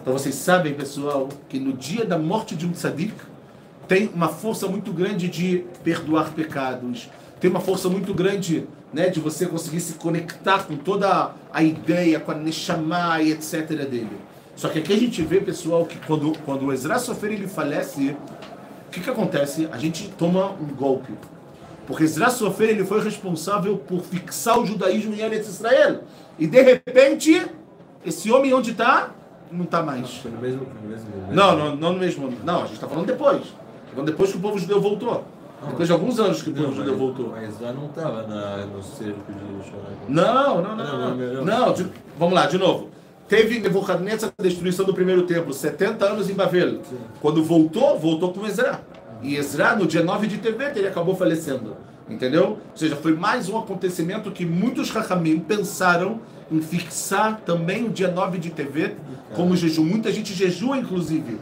Então 0.00 0.12
vocês 0.12 0.34
sabem, 0.34 0.74
pessoal, 0.74 1.28
que 1.48 1.58
no 1.58 1.72
dia 1.72 2.04
da 2.04 2.18
morte 2.18 2.56
de 2.56 2.66
um 2.66 2.72
tzadik 2.72 3.14
tem 3.86 4.10
uma 4.12 4.28
força 4.28 4.66
muito 4.66 4.92
grande 4.92 5.28
de 5.28 5.64
perdoar 5.84 6.32
pecados, 6.32 7.08
tem 7.40 7.50
uma 7.50 7.60
força 7.60 7.88
muito 7.88 8.12
grande 8.12 8.66
né, 8.92 9.08
de 9.08 9.20
você 9.20 9.46
conseguir 9.46 9.80
se 9.80 9.94
conectar 9.94 10.64
com 10.64 10.76
toda 10.76 11.32
a 11.52 11.62
ideia, 11.62 12.18
com 12.18 12.32
a 12.32 12.34
Neshama 12.34 13.22
e 13.22 13.30
etc. 13.30 13.68
dele. 13.68 14.18
Só 14.56 14.68
que 14.68 14.78
aqui 14.78 14.92
a 14.92 14.98
gente 14.98 15.22
vê, 15.22 15.40
pessoal, 15.40 15.84
que 15.86 15.98
quando, 16.06 16.32
quando 16.44 16.66
o 16.66 16.72
Ezra 16.72 16.98
Sofer 16.98 17.32
ele 17.32 17.48
falece, 17.48 18.16
o 18.86 18.90
que, 18.90 19.00
que 19.00 19.10
acontece? 19.10 19.68
A 19.72 19.78
gente 19.78 20.08
toma 20.18 20.50
um 20.52 20.66
golpe. 20.66 21.12
Porque 21.86 22.04
Ezra 22.04 22.30
Sofer 22.30 22.70
ele 22.70 22.84
foi 22.84 23.02
responsável 23.02 23.76
por 23.76 24.00
fixar 24.02 24.58
o 24.60 24.66
judaísmo 24.66 25.14
em 25.14 25.20
Eretz 25.20 25.48
Israel. 25.48 26.02
E 26.38 26.46
de 26.46 26.62
repente, 26.62 27.46
esse 28.04 28.30
homem 28.30 28.52
onde 28.54 28.70
está? 28.70 29.10
Não 29.50 29.64
está 29.64 29.82
mais. 29.82 30.08
Foi 30.18 30.30
no 30.30 30.38
mesmo, 30.38 30.60
no 30.82 30.88
mesmo, 30.88 31.08
no 31.10 31.16
mesmo. 31.26 31.34
Não, 31.34 31.56
não, 31.58 31.76
não 31.76 31.92
no 31.94 31.98
mesmo. 31.98 32.32
Não, 32.44 32.58
a 32.58 32.64
gente 32.64 32.74
está 32.74 32.88
falando 32.88 33.06
depois. 33.06 33.42
Tá 33.42 33.90
falando 33.92 34.06
depois 34.06 34.30
que 34.30 34.36
o 34.38 34.40
povo 34.40 34.58
judeu 34.58 34.80
voltou. 34.80 35.24
Depois 35.68 35.86
de 35.86 35.92
alguns 35.92 36.18
anos 36.18 36.42
que 36.42 36.50
o 36.50 36.54
povo 36.54 36.68
Não, 36.68 36.74
judeu 36.74 36.96
voltou. 36.96 37.28
Mas 37.30 37.60
lá 37.60 37.72
não 37.72 37.86
estava 37.86 38.22
no 38.22 38.82
cerco 38.82 39.20
de 39.32 39.38
Jerusalém. 39.38 39.96
Não, 40.08 40.34
não, 40.34 40.62
não, 40.62 40.76
Não, 40.76 40.98
não. 40.98 41.16
não, 41.16 41.44
Não, 41.44 41.66
não. 41.66 41.72
de- 41.72 41.86
vamos 42.18 42.34
lá, 42.34 42.46
de 42.46 42.58
novo. 42.58 42.90
Teve 43.32 43.60
Nebuchadnezzar 43.60 44.30
a 44.36 44.42
destruição 44.42 44.84
do 44.84 44.92
primeiro 44.92 45.22
templo, 45.22 45.54
70 45.54 46.04
anos 46.04 46.28
em 46.28 46.34
Babel. 46.34 46.80
Quando 47.18 47.42
voltou, 47.42 47.98
voltou 47.98 48.30
com 48.30 48.46
Ezra. 48.46 48.82
E 49.22 49.36
Ezra, 49.36 49.74
no 49.74 49.86
dia 49.86 50.02
9 50.02 50.26
de 50.26 50.36
Tevet, 50.36 50.78
ele 50.78 50.86
acabou 50.86 51.16
falecendo. 51.16 51.74
Entendeu? 52.06 52.58
Ou 52.70 52.76
seja, 52.76 52.94
foi 52.94 53.14
mais 53.14 53.48
um 53.48 53.58
acontecimento 53.58 54.30
que 54.30 54.44
muitos 54.44 54.90
Rahamim 54.90 55.38
pensaram 55.38 56.20
em 56.50 56.60
fixar 56.60 57.40
também 57.40 57.86
o 57.86 57.88
dia 57.88 58.08
9 58.08 58.36
de 58.36 58.50
Tevet 58.50 58.96
como 59.32 59.56
jejum. 59.56 59.82
Muita 59.82 60.12
gente 60.12 60.34
jejua, 60.34 60.76
inclusive. 60.76 61.38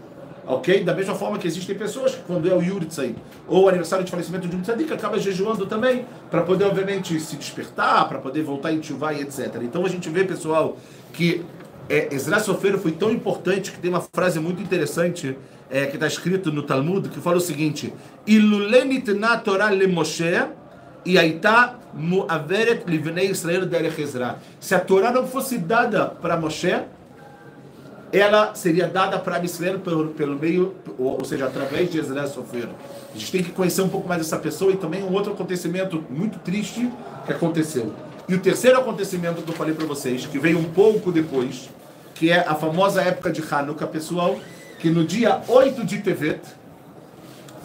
Ok? 0.46 0.84
Da 0.84 0.94
mesma 0.94 1.16
forma 1.16 1.38
que 1.38 1.48
existem 1.48 1.74
pessoas 1.74 2.14
que, 2.14 2.22
quando 2.22 2.48
é 2.48 2.54
o 2.54 2.62
Yurtzai 2.62 3.16
ou 3.48 3.64
o 3.64 3.68
aniversário 3.68 4.04
de 4.04 4.12
falecimento 4.12 4.46
de 4.46 4.54
um 4.54 4.60
tzadik, 4.60 4.92
acaba 4.92 5.18
jejuando 5.18 5.66
também, 5.66 6.06
para 6.30 6.42
poder, 6.42 6.66
obviamente, 6.66 7.18
se 7.18 7.34
despertar, 7.34 8.08
para 8.08 8.20
poder 8.20 8.44
voltar 8.44 8.72
em 8.72 8.78
Tchuvá 8.78 9.12
e 9.12 9.22
etc. 9.22 9.56
Então 9.62 9.84
a 9.84 9.88
gente 9.88 10.08
vê, 10.08 10.22
pessoal, 10.22 10.76
que 11.12 11.44
é, 11.90 12.14
Ezra 12.14 12.38
Sofer 12.38 12.78
foi 12.78 12.92
tão 12.92 13.10
importante 13.10 13.72
que 13.72 13.78
tem 13.78 13.90
uma 13.90 14.00
frase 14.00 14.38
muito 14.38 14.62
interessante 14.62 15.36
é, 15.68 15.86
que 15.86 15.96
está 15.96 16.06
escrito 16.06 16.52
no 16.52 16.62
Talmud, 16.62 17.08
que 17.08 17.20
fala 17.20 17.38
o 17.38 17.40
seguinte: 17.40 17.92
Ilulenit 18.24 19.12
na 19.12 19.36
Torah 19.36 19.70
le 19.70 19.88
Moshe 19.88 20.46
e 21.04 21.18
aitá 21.18 21.80
muaveret 21.92 22.84
livnei 22.86 23.30
Israel 23.30 23.66
derech 23.66 24.00
Ezra. 24.00 24.38
Se 24.60 24.72
a 24.72 24.78
Torá 24.78 25.10
não 25.10 25.26
fosse 25.26 25.58
dada 25.58 26.06
para 26.06 26.36
Moshe, 26.36 26.80
ela 28.12 28.54
seria 28.54 28.86
dada 28.86 29.18
para 29.18 29.44
Israel 29.44 29.80
pelo, 29.80 30.08
pelo 30.10 30.38
meio, 30.38 30.76
ou, 30.96 31.18
ou 31.18 31.24
seja, 31.24 31.46
através 31.46 31.90
de 31.90 31.98
Ezra 31.98 32.28
Sofer. 32.28 32.68
A 33.12 33.18
gente 33.18 33.32
tem 33.32 33.42
que 33.42 33.50
conhecer 33.50 33.82
um 33.82 33.88
pouco 33.88 34.08
mais 34.08 34.20
essa 34.20 34.38
pessoa 34.38 34.70
e 34.70 34.76
também 34.76 35.02
um 35.02 35.12
outro 35.12 35.32
acontecimento 35.32 36.04
muito 36.08 36.38
triste 36.38 36.88
que 37.26 37.32
aconteceu. 37.32 37.92
E 38.28 38.34
o 38.34 38.38
terceiro 38.38 38.78
acontecimento 38.78 39.42
que 39.42 39.50
eu 39.50 39.54
falei 39.54 39.74
para 39.74 39.86
vocês, 39.86 40.24
que 40.24 40.38
veio 40.38 40.56
um 40.56 40.64
pouco 40.64 41.10
depois, 41.10 41.68
que 42.20 42.30
é 42.30 42.40
a 42.46 42.54
famosa 42.54 43.00
época 43.00 43.32
de 43.32 43.42
Hanukkah, 43.42 43.86
pessoal, 43.86 44.38
que 44.78 44.90
no 44.90 45.06
dia 45.06 45.40
8 45.48 45.86
de 45.86 46.00
Tevet, 46.00 46.42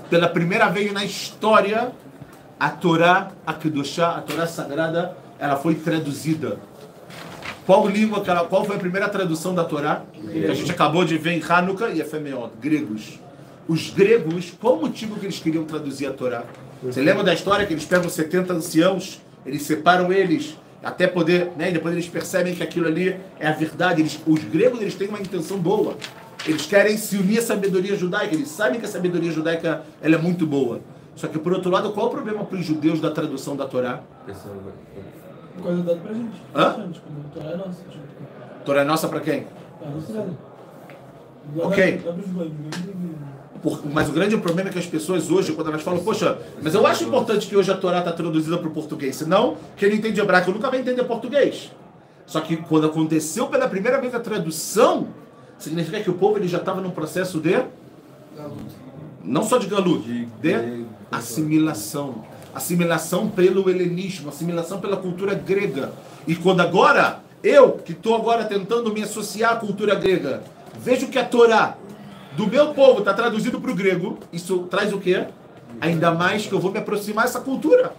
pela 0.09 0.29
primeira 0.29 0.69
vez 0.69 0.93
na 0.93 1.03
história, 1.03 1.91
a 2.57 2.69
Torá, 2.69 3.31
a 3.45 3.53
Kedoshá, 3.53 4.11
a 4.11 4.21
Torá 4.21 4.47
Sagrada, 4.47 5.17
ela 5.37 5.57
foi 5.57 5.75
traduzida. 5.75 6.57
Qual 7.65 7.85
língua, 7.85 8.23
qual 8.47 8.63
foi 8.63 8.77
a 8.77 8.79
primeira 8.79 9.09
tradução 9.09 9.53
da 9.53 9.65
Torá? 9.65 10.03
Que 10.31 10.45
a 10.47 10.53
gente 10.53 10.71
acabou 10.71 11.03
de 11.03 11.17
ver 11.17 11.31
em 11.31 11.43
Hanukkah 11.43 11.89
e 11.89 11.99
Efemeot, 11.99 12.51
gregos. 12.57 13.19
Os 13.67 13.89
gregos, 13.89 14.53
qual 14.57 14.75
o 14.75 14.81
motivo 14.83 15.19
que 15.19 15.25
eles 15.25 15.37
queriam 15.37 15.65
traduzir 15.65 16.07
a 16.07 16.13
Torá? 16.13 16.45
Você 16.81 17.01
lembra 17.01 17.25
da 17.25 17.33
história 17.33 17.65
que 17.65 17.73
eles 17.73 17.83
pegam 17.83 18.07
70 18.07 18.53
anciãos, 18.53 19.19
eles 19.45 19.63
separam 19.63 20.13
eles, 20.13 20.55
até 20.85 21.07
poder, 21.07 21.51
né, 21.57 21.71
e 21.71 21.73
depois 21.73 21.95
eles 21.95 22.07
percebem 22.07 22.53
que 22.53 22.61
aquilo 22.61 22.85
ali 22.85 23.19
é 23.39 23.47
a 23.47 23.51
verdade. 23.51 24.03
Eles, 24.03 24.19
os 24.27 24.43
gregos 24.43 24.79
eles 24.79 24.93
têm 24.93 25.07
uma 25.07 25.19
intenção 25.19 25.57
boa. 25.57 25.97
Eles 26.45 26.67
querem 26.67 26.95
se 26.95 27.17
unir 27.17 27.39
à 27.39 27.41
sabedoria 27.41 27.95
judaica, 27.95 28.35
eles 28.35 28.49
sabem 28.49 28.79
que 28.79 28.85
a 28.85 28.89
sabedoria 28.89 29.31
judaica 29.31 29.81
ela 29.99 30.13
é 30.13 30.17
muito 30.19 30.45
boa. 30.45 30.79
Só 31.15 31.27
que 31.27 31.39
por 31.39 31.53
outro 31.53 31.71
lado, 31.71 31.91
qual 31.91 32.05
o 32.05 32.09
problema 32.11 32.45
para 32.45 32.59
os 32.59 32.63
judeus 32.63 33.01
da 33.01 33.09
tradução 33.09 33.55
da 33.55 33.65
Torá? 33.65 34.01
Coisa 35.59 35.81
dada 35.81 35.99
pra 35.99 36.13
gente. 36.13 36.39
Hã? 36.53 36.67
A 36.67 37.33
Torá 37.33 37.49
é 37.49 37.55
nossa. 37.55 37.83
Tipo, 37.89 38.03
Torá 38.63 38.81
é 38.81 38.83
nossa 38.83 39.07
para 39.07 39.19
quem? 39.21 39.47
é 39.81 39.89
nossa. 39.89 40.27
Ok. 41.57 42.01
Por- 43.63 43.81
mas 43.91 44.09
o 44.09 44.11
grande 44.11 44.37
problema 44.37 44.69
é 44.69 44.73
que 44.73 44.79
as 44.79 44.85
pessoas 44.85 45.31
hoje, 45.31 45.53
quando 45.53 45.69
elas 45.69 45.81
falam, 45.81 46.03
poxa, 46.03 46.37
mas 46.61 46.73
eu 46.75 46.85
acho 46.85 47.03
importante 47.05 47.47
que 47.47 47.55
hoje 47.55 47.71
a 47.71 47.77
Torá 47.77 47.99
está 47.99 48.11
traduzida 48.11 48.57
para 48.57 48.67
o 48.67 48.71
português, 48.71 49.15
senão 49.15 49.57
quem 49.77 49.89
não 49.89 49.95
entende 49.95 50.19
hebraico 50.19 50.51
nunca 50.51 50.69
vai 50.69 50.79
entender 50.81 51.03
português. 51.05 51.71
Só 52.27 52.41
que 52.41 52.57
quando 52.57 52.87
aconteceu 52.87 53.47
pela 53.47 53.67
primeira 53.67 53.99
vez 54.01 54.13
a 54.13 54.19
tradução, 54.19 55.07
significa 55.57 55.99
que 56.01 56.09
o 56.09 56.13
povo 56.13 56.37
ele 56.37 56.47
já 56.47 56.57
estava 56.57 56.81
num 56.81 56.91
processo 56.91 57.39
de, 57.39 57.63
não 59.23 59.43
só 59.43 59.57
de 59.57 59.67
galut, 59.67 60.27
de 60.41 60.85
assimilação. 61.11 62.23
Assimilação 62.53 63.29
pelo 63.29 63.69
helenismo, 63.69 64.29
assimilação 64.29 64.79
pela 64.79 64.95
cultura 64.97 65.33
grega. 65.33 65.91
E 66.25 66.35
quando 66.35 66.61
agora, 66.61 67.19
eu, 67.43 67.73
que 67.73 67.91
estou 67.91 68.15
agora 68.15 68.45
tentando 68.45 68.93
me 68.93 69.03
associar 69.03 69.53
à 69.53 69.55
cultura 69.57 69.93
grega, 69.95 70.41
vejo 70.79 71.07
que 71.07 71.19
a 71.19 71.25
Torá 71.25 71.77
do 72.35 72.47
meu 72.47 72.73
povo 72.73 72.99
está 72.99 73.13
traduzido 73.13 73.59
para 73.61 73.71
o 73.71 73.75
grego, 73.75 74.19
isso 74.31 74.59
traz 74.69 74.91
o 74.93 74.99
quê? 74.99 75.25
Ainda 75.81 76.11
mais 76.11 76.45
que 76.45 76.53
eu 76.53 76.59
vou 76.59 76.71
me 76.71 76.79
aproximar 76.79 77.25
dessa 77.25 77.39
cultura. 77.39 77.93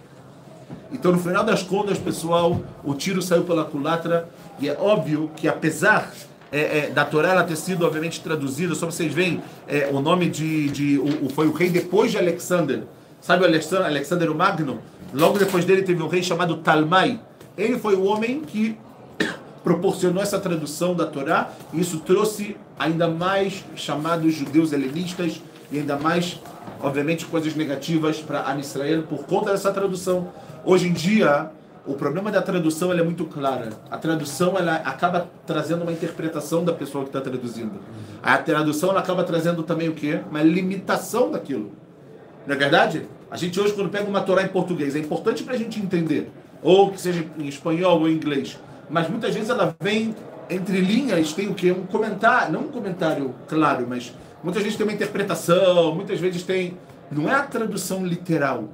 Então, 0.91 1.11
no 1.11 1.19
final 1.19 1.43
das 1.43 1.63
contas, 1.63 1.97
pessoal, 1.97 2.61
o 2.83 2.93
tiro 2.93 3.21
saiu 3.21 3.43
pela 3.43 3.65
culatra 3.65 4.27
e 4.59 4.67
é 4.69 4.77
óbvio 4.79 5.29
que, 5.35 5.47
apesar 5.47 6.11
é, 6.51 6.79
é, 6.79 6.89
da 6.89 7.03
Torá 7.03 7.29
ela 7.31 7.43
ter 7.43 7.55
sido, 7.57 7.85
obviamente, 7.85 8.21
traduzida, 8.21 8.73
só 8.73 8.85
vocês 8.85 9.13
veem 9.13 9.41
é, 9.67 9.89
o 9.91 9.99
nome 9.99 10.29
de. 10.29 10.69
de 10.69 10.97
o, 10.97 11.25
o- 11.25 11.29
foi 11.29 11.47
o 11.47 11.51
rei 11.51 11.69
depois 11.69 12.11
de 12.11 12.17
Alexander. 12.17 12.83
Sabe 13.19 13.43
o 13.43 13.45
Alexander, 13.45 13.85
Alexander 13.85 14.31
o 14.31 14.35
Magno? 14.35 14.79
Logo 15.13 15.37
depois 15.37 15.65
dele 15.65 15.83
teve 15.83 16.01
um 16.01 16.07
rei 16.07 16.23
chamado 16.23 16.57
Talmai. 16.57 17.19
Ele 17.57 17.77
foi 17.77 17.95
o 17.95 18.03
homem 18.05 18.41
que 18.41 18.77
proporcionou 19.63 20.23
essa 20.23 20.39
tradução 20.39 20.95
da 20.95 21.05
Torá 21.05 21.49
e 21.73 21.81
isso 21.81 21.99
trouxe 21.99 22.55
ainda 22.77 23.07
mais 23.07 23.63
chamados 23.75 24.33
judeus 24.33 24.71
helenistas 24.71 25.41
e 25.71 25.79
ainda 25.79 25.97
mais, 25.97 26.39
obviamente, 26.79 27.25
coisas 27.25 27.55
negativas 27.55 28.19
para 28.19 28.49
Am 28.49 28.59
Israel 28.59 29.03
por 29.03 29.25
conta 29.25 29.51
dessa 29.51 29.71
tradução. 29.71 30.29
Hoje 30.63 30.87
em 30.87 30.93
dia, 30.93 31.51
o 31.85 31.93
problema 31.93 32.29
da 32.29 32.41
tradução 32.41 32.91
é 32.91 33.01
muito 33.01 33.25
clara. 33.25 33.69
A 33.89 33.97
tradução 33.97 34.57
ela 34.57 34.75
acaba 34.75 35.27
trazendo 35.45 35.83
uma 35.83 35.91
interpretação 35.91 36.63
da 36.63 36.73
pessoa 36.73 37.03
que 37.03 37.09
está 37.09 37.21
traduzindo. 37.21 37.79
A 38.21 38.37
tradução 38.37 38.89
ela 38.89 38.99
acaba 38.99 39.23
trazendo 39.23 39.63
também 39.63 39.89
o 39.89 39.93
quê? 39.93 40.19
Uma 40.29 40.43
limitação 40.43 41.31
daquilo. 41.31 41.71
Não 42.45 42.55
é 42.55 42.57
verdade? 42.57 43.07
A 43.31 43.35
gente 43.37 43.59
hoje, 43.59 43.73
quando 43.73 43.89
pega 43.89 44.05
uma 44.07 44.21
Torá 44.21 44.43
em 44.43 44.47
português, 44.47 44.95
é 44.95 44.99
importante 44.99 45.43
para 45.43 45.53
a 45.53 45.57
gente 45.57 45.79
entender. 45.79 46.29
Ou 46.61 46.91
que 46.91 46.99
seja 46.99 47.25
em 47.37 47.47
espanhol 47.47 47.99
ou 47.99 48.09
em 48.09 48.13
inglês. 48.13 48.57
Mas 48.89 49.09
muitas 49.09 49.33
vezes 49.33 49.49
ela 49.49 49.75
vem 49.81 50.15
entre 50.49 50.79
linhas, 50.79 51.33
tem 51.33 51.47
o 51.49 51.53
quê? 51.53 51.71
Um 51.71 51.85
comentário, 51.85 52.53
não 52.53 52.61
um 52.61 52.67
comentário 52.69 53.33
claro, 53.47 53.85
mas 53.87 54.13
muitas 54.43 54.63
vezes 54.63 54.77
tem 54.77 54.85
uma 54.85 54.93
interpretação, 54.93 55.93
muitas 55.95 56.19
vezes 56.19 56.43
tem. 56.43 56.77
Não 57.11 57.29
é 57.29 57.35
a 57.35 57.43
tradução 57.43 58.05
literal. 58.05 58.65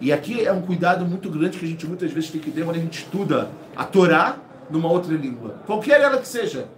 E 0.00 0.12
aqui 0.12 0.44
é 0.44 0.52
um 0.52 0.62
cuidado 0.62 1.04
muito 1.04 1.28
grande 1.28 1.58
que 1.58 1.64
a 1.64 1.68
gente 1.68 1.86
muitas 1.86 2.12
vezes 2.12 2.30
tem 2.30 2.40
que 2.40 2.50
ter 2.50 2.64
quando 2.64 2.76
a 2.76 2.80
gente 2.80 2.98
estuda 2.98 3.50
a 3.76 3.84
Torá 3.84 4.36
numa 4.70 4.90
outra 4.90 5.12
língua. 5.14 5.56
Qualquer 5.66 6.00
ela 6.00 6.18
que 6.18 6.28
seja 6.28 6.68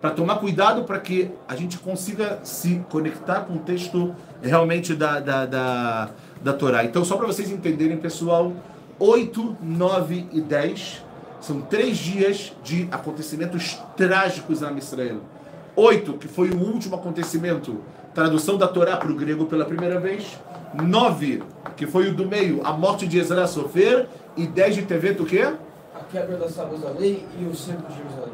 para 0.00 0.10
tomar 0.10 0.36
cuidado 0.36 0.84
para 0.84 0.98
que 0.98 1.30
a 1.48 1.54
gente 1.56 1.78
consiga 1.78 2.40
se 2.42 2.84
conectar 2.90 3.42
com 3.42 3.54
o 3.54 3.58
texto 3.58 4.14
realmente 4.42 4.94
da, 4.94 5.20
da, 5.20 5.46
da, 5.46 6.10
da 6.42 6.52
Torá. 6.52 6.84
Então, 6.84 7.04
só 7.04 7.16
para 7.16 7.26
vocês 7.26 7.50
entenderem, 7.50 7.96
pessoal, 7.96 8.52
8, 8.98 9.56
9 9.62 10.26
e 10.32 10.40
10 10.40 11.05
são 11.46 11.60
três 11.60 11.96
dias 11.96 12.52
de 12.64 12.88
acontecimentos 12.90 13.78
trágicos 13.96 14.62
na 14.62 14.72
Israel. 14.72 15.20
8, 15.76 16.14
que 16.14 16.26
foi 16.26 16.50
o 16.50 16.58
último 16.58 16.96
acontecimento, 16.96 17.80
tradução 18.12 18.56
da 18.56 18.66
Torá 18.66 18.96
para 18.96 19.12
o 19.12 19.14
grego 19.14 19.46
pela 19.46 19.64
primeira 19.64 20.00
vez. 20.00 20.24
9, 20.74 21.42
que 21.76 21.86
foi 21.86 22.08
o 22.08 22.14
do 22.14 22.26
meio, 22.26 22.66
a 22.66 22.72
morte 22.72 23.06
de 23.06 23.18
Ezra 23.18 23.46
Sofer. 23.46 24.08
E 24.36 24.46
10 24.46 24.74
de 24.74 24.82
Tevet, 24.82 25.22
o 25.22 25.24
quê? 25.24 25.40
A 25.94 26.00
quebra 26.10 26.36
das 26.36 26.54
tábuas 26.54 26.80
da 26.80 26.90
lei 26.90 27.24
e 27.40 27.44
o 27.44 27.54
cerco 27.54 27.90
de 27.90 27.96
Jerusalém. 27.96 28.32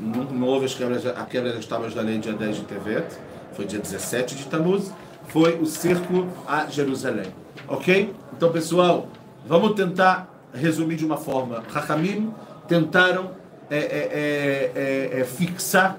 Não, 0.00 0.24
não 0.24 0.46
houve 0.48 0.66
as 0.66 0.74
quebras, 0.74 1.06
a 1.06 1.24
quebra 1.24 1.52
das 1.52 1.64
tábuas 1.64 1.94
da 1.94 2.02
lei 2.02 2.18
dia 2.18 2.32
10 2.32 2.56
de 2.56 2.62
Tevet, 2.64 3.06
foi 3.52 3.64
dia 3.64 3.78
17 3.78 4.34
de 4.34 4.44
Tammuz, 4.46 4.92
foi 5.28 5.58
o 5.58 5.64
cerco 5.64 6.26
a 6.46 6.66
Jerusalém. 6.66 7.32
Ok? 7.66 8.14
Então, 8.36 8.52
pessoal, 8.52 9.08
vamos 9.46 9.72
tentar 9.74 10.28
resumir 10.52 10.96
de 10.96 11.06
uma 11.06 11.16
forma. 11.16 11.62
Rahamim 11.70 12.32
tentaram 12.68 13.30
é, 13.70 13.76
é, 13.78 13.80
é, 13.80 14.72
é, 15.16 15.20
é, 15.20 15.24
fixar 15.24 15.98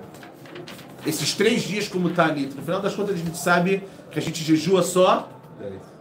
esses 1.05 1.34
três 1.34 1.63
dias 1.63 1.88
como 1.88 2.10
Tanit. 2.12 2.55
No 2.55 2.62
final 2.62 2.82
das 2.82 2.93
contas, 2.95 3.15
a 3.15 3.17
gente 3.17 3.38
sabe 3.38 3.84
que 4.12 4.19
a 4.19 4.21
gente 4.21 4.43
jejua 4.43 4.82
só 4.84 5.29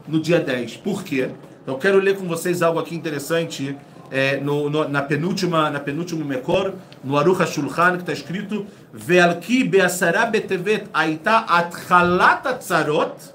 no 0.07 0.21
dia 0.21 0.41
10. 0.41 0.77
Por 0.79 1.03
quê? 1.03 1.31
Então, 1.63 1.79
quero 1.79 1.99
ler 1.99 2.17
com 2.17 2.27
vocês 2.27 2.63
algo 2.63 2.79
aqui 2.79 2.95
interessante 2.95 3.77
é, 4.11 4.39
no, 4.41 4.71
no- 4.71 4.89
na 4.89 5.03
penúltima 5.03 5.69
na 5.69 5.79
penúltimo 5.79 6.25
Mekor, 6.25 6.73
no 7.05 7.19
Aruch 7.19 7.43
HaShulchan, 7.43 7.97
que 7.97 8.03
está 8.03 8.13
escrito 8.15 8.67
Ve'alki 8.93 9.65
be'asara 9.65 10.25
betevet 10.25 10.87
aita 10.95 11.41
atchalat 11.41 12.47
atzarot 12.47 13.35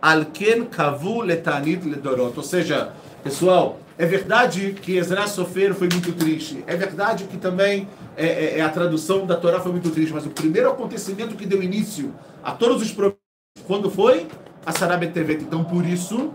al 0.00 0.26
ken 0.26 0.66
kavu 0.66 1.22
letanit 1.22 1.84
ledorot. 1.84 2.34
Ou 2.36 2.42
seja, 2.44 2.92
pessoal, 3.24 3.80
é 3.98 4.06
verdade 4.06 4.74
que 4.80 4.96
Ezra 4.96 5.26
Sofer 5.26 5.74
foi 5.74 5.88
muito 5.88 6.12
triste. 6.12 6.64
É 6.66 6.76
verdade 6.76 7.24
que 7.24 7.36
também 7.36 7.88
é, 8.16 8.26
é, 8.26 8.58
é, 8.58 8.62
a 8.62 8.68
tradução 8.68 9.26
da 9.26 9.36
Torá 9.36 9.60
foi 9.60 9.72
muito 9.72 9.90
triste. 9.90 10.12
Mas 10.12 10.26
o 10.26 10.30
primeiro 10.30 10.70
acontecimento 10.70 11.34
que 11.34 11.46
deu 11.46 11.62
início 11.62 12.14
a 12.42 12.52
todos 12.52 12.82
os 12.82 12.90
problemas, 12.90 13.18
quando 13.66 13.90
foi? 13.90 14.26
A 14.64 14.72
Sarah 14.72 14.96
Betevet. 14.96 15.42
Então, 15.42 15.62
por 15.64 15.86
isso, 15.86 16.32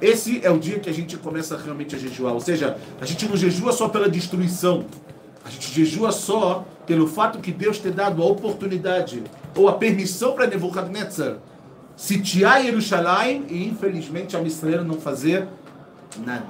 esse 0.00 0.44
é 0.44 0.50
o 0.50 0.58
dia 0.58 0.78
que 0.78 0.90
a 0.90 0.92
gente 0.92 1.16
começa 1.16 1.56
realmente 1.56 1.94
a 1.94 1.98
jejuar. 1.98 2.34
Ou 2.34 2.40
seja, 2.40 2.76
a 3.00 3.06
gente 3.06 3.26
não 3.26 3.36
jejua 3.36 3.72
só 3.72 3.88
pela 3.88 4.08
destruição. 4.08 4.84
A 5.44 5.50
gente 5.50 5.72
jejua 5.72 6.12
só 6.12 6.66
pelo 6.86 7.06
fato 7.06 7.38
que 7.38 7.50
Deus 7.50 7.78
ter 7.78 7.92
dado 7.92 8.22
a 8.22 8.26
oportunidade 8.26 9.22
ou 9.56 9.68
a 9.68 9.72
permissão 9.72 10.34
para 10.34 10.46
Nebuchadnezzar 10.46 11.38
sitiar 12.00 12.62
Jerusalém 12.62 13.44
e, 13.50 13.68
infelizmente, 13.68 14.34
a 14.34 14.40
Israel 14.40 14.82
não 14.82 14.98
fazer 14.98 15.46
nada. 16.24 16.46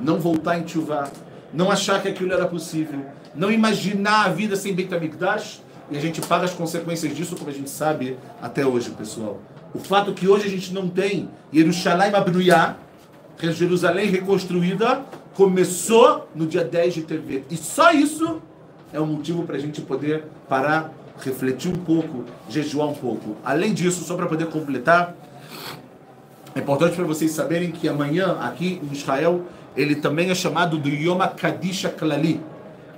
Não 0.00 0.18
voltar 0.18 0.58
em 0.58 0.62
Tchuvá. 0.62 1.10
Não 1.52 1.70
achar 1.70 2.00
que 2.02 2.08
aquilo 2.08 2.32
era 2.32 2.46
possível. 2.46 3.00
Não 3.34 3.50
imaginar 3.50 4.26
a 4.26 4.28
vida 4.28 4.56
sem 4.56 4.74
Beit 4.74 4.94
HaMikdash. 4.94 5.62
E 5.90 5.96
a 5.96 6.00
gente 6.00 6.20
paga 6.20 6.44
as 6.44 6.52
consequências 6.52 7.16
disso, 7.16 7.34
como 7.34 7.50
a 7.50 7.52
gente 7.52 7.70
sabe 7.70 8.18
até 8.42 8.66
hoje, 8.66 8.90
pessoal. 8.90 9.40
O 9.74 9.78
fato 9.78 10.12
que 10.12 10.28
hoje 10.28 10.46
a 10.46 10.50
gente 10.50 10.72
não 10.72 10.88
tem 10.88 11.30
Jerusalém 11.52 12.14
Abruyá, 12.14 12.76
é 13.40 13.52
Jerusalém 13.52 14.10
reconstruída, 14.10 15.02
começou 15.34 16.28
no 16.34 16.46
dia 16.46 16.64
10 16.64 16.94
de 16.94 17.02
TV. 17.02 17.44
E 17.50 17.56
só 17.56 17.92
isso 17.92 18.42
é 18.92 19.00
um 19.00 19.06
motivo 19.06 19.44
para 19.44 19.56
a 19.56 19.58
gente 19.58 19.80
poder 19.80 20.24
parar, 20.48 20.92
refletir 21.20 21.70
um 21.70 21.76
pouco, 21.76 22.24
jejuar 22.48 22.88
um 22.88 22.94
pouco. 22.94 23.36
Além 23.44 23.72
disso, 23.72 24.04
só 24.04 24.16
para 24.16 24.26
poder 24.26 24.46
completar, 24.46 25.14
é 26.58 26.60
importante 26.60 26.96
para 26.96 27.04
vocês 27.04 27.30
saberem 27.30 27.70
que 27.70 27.88
amanhã, 27.88 28.36
aqui 28.40 28.80
em 28.82 28.92
Israel, 28.92 29.44
ele 29.76 29.94
também 29.94 30.28
é 30.28 30.34
chamado 30.34 30.76
do 30.76 30.88
Yom 30.88 31.20
Kadisha 31.36 31.88
Klali, 31.88 32.40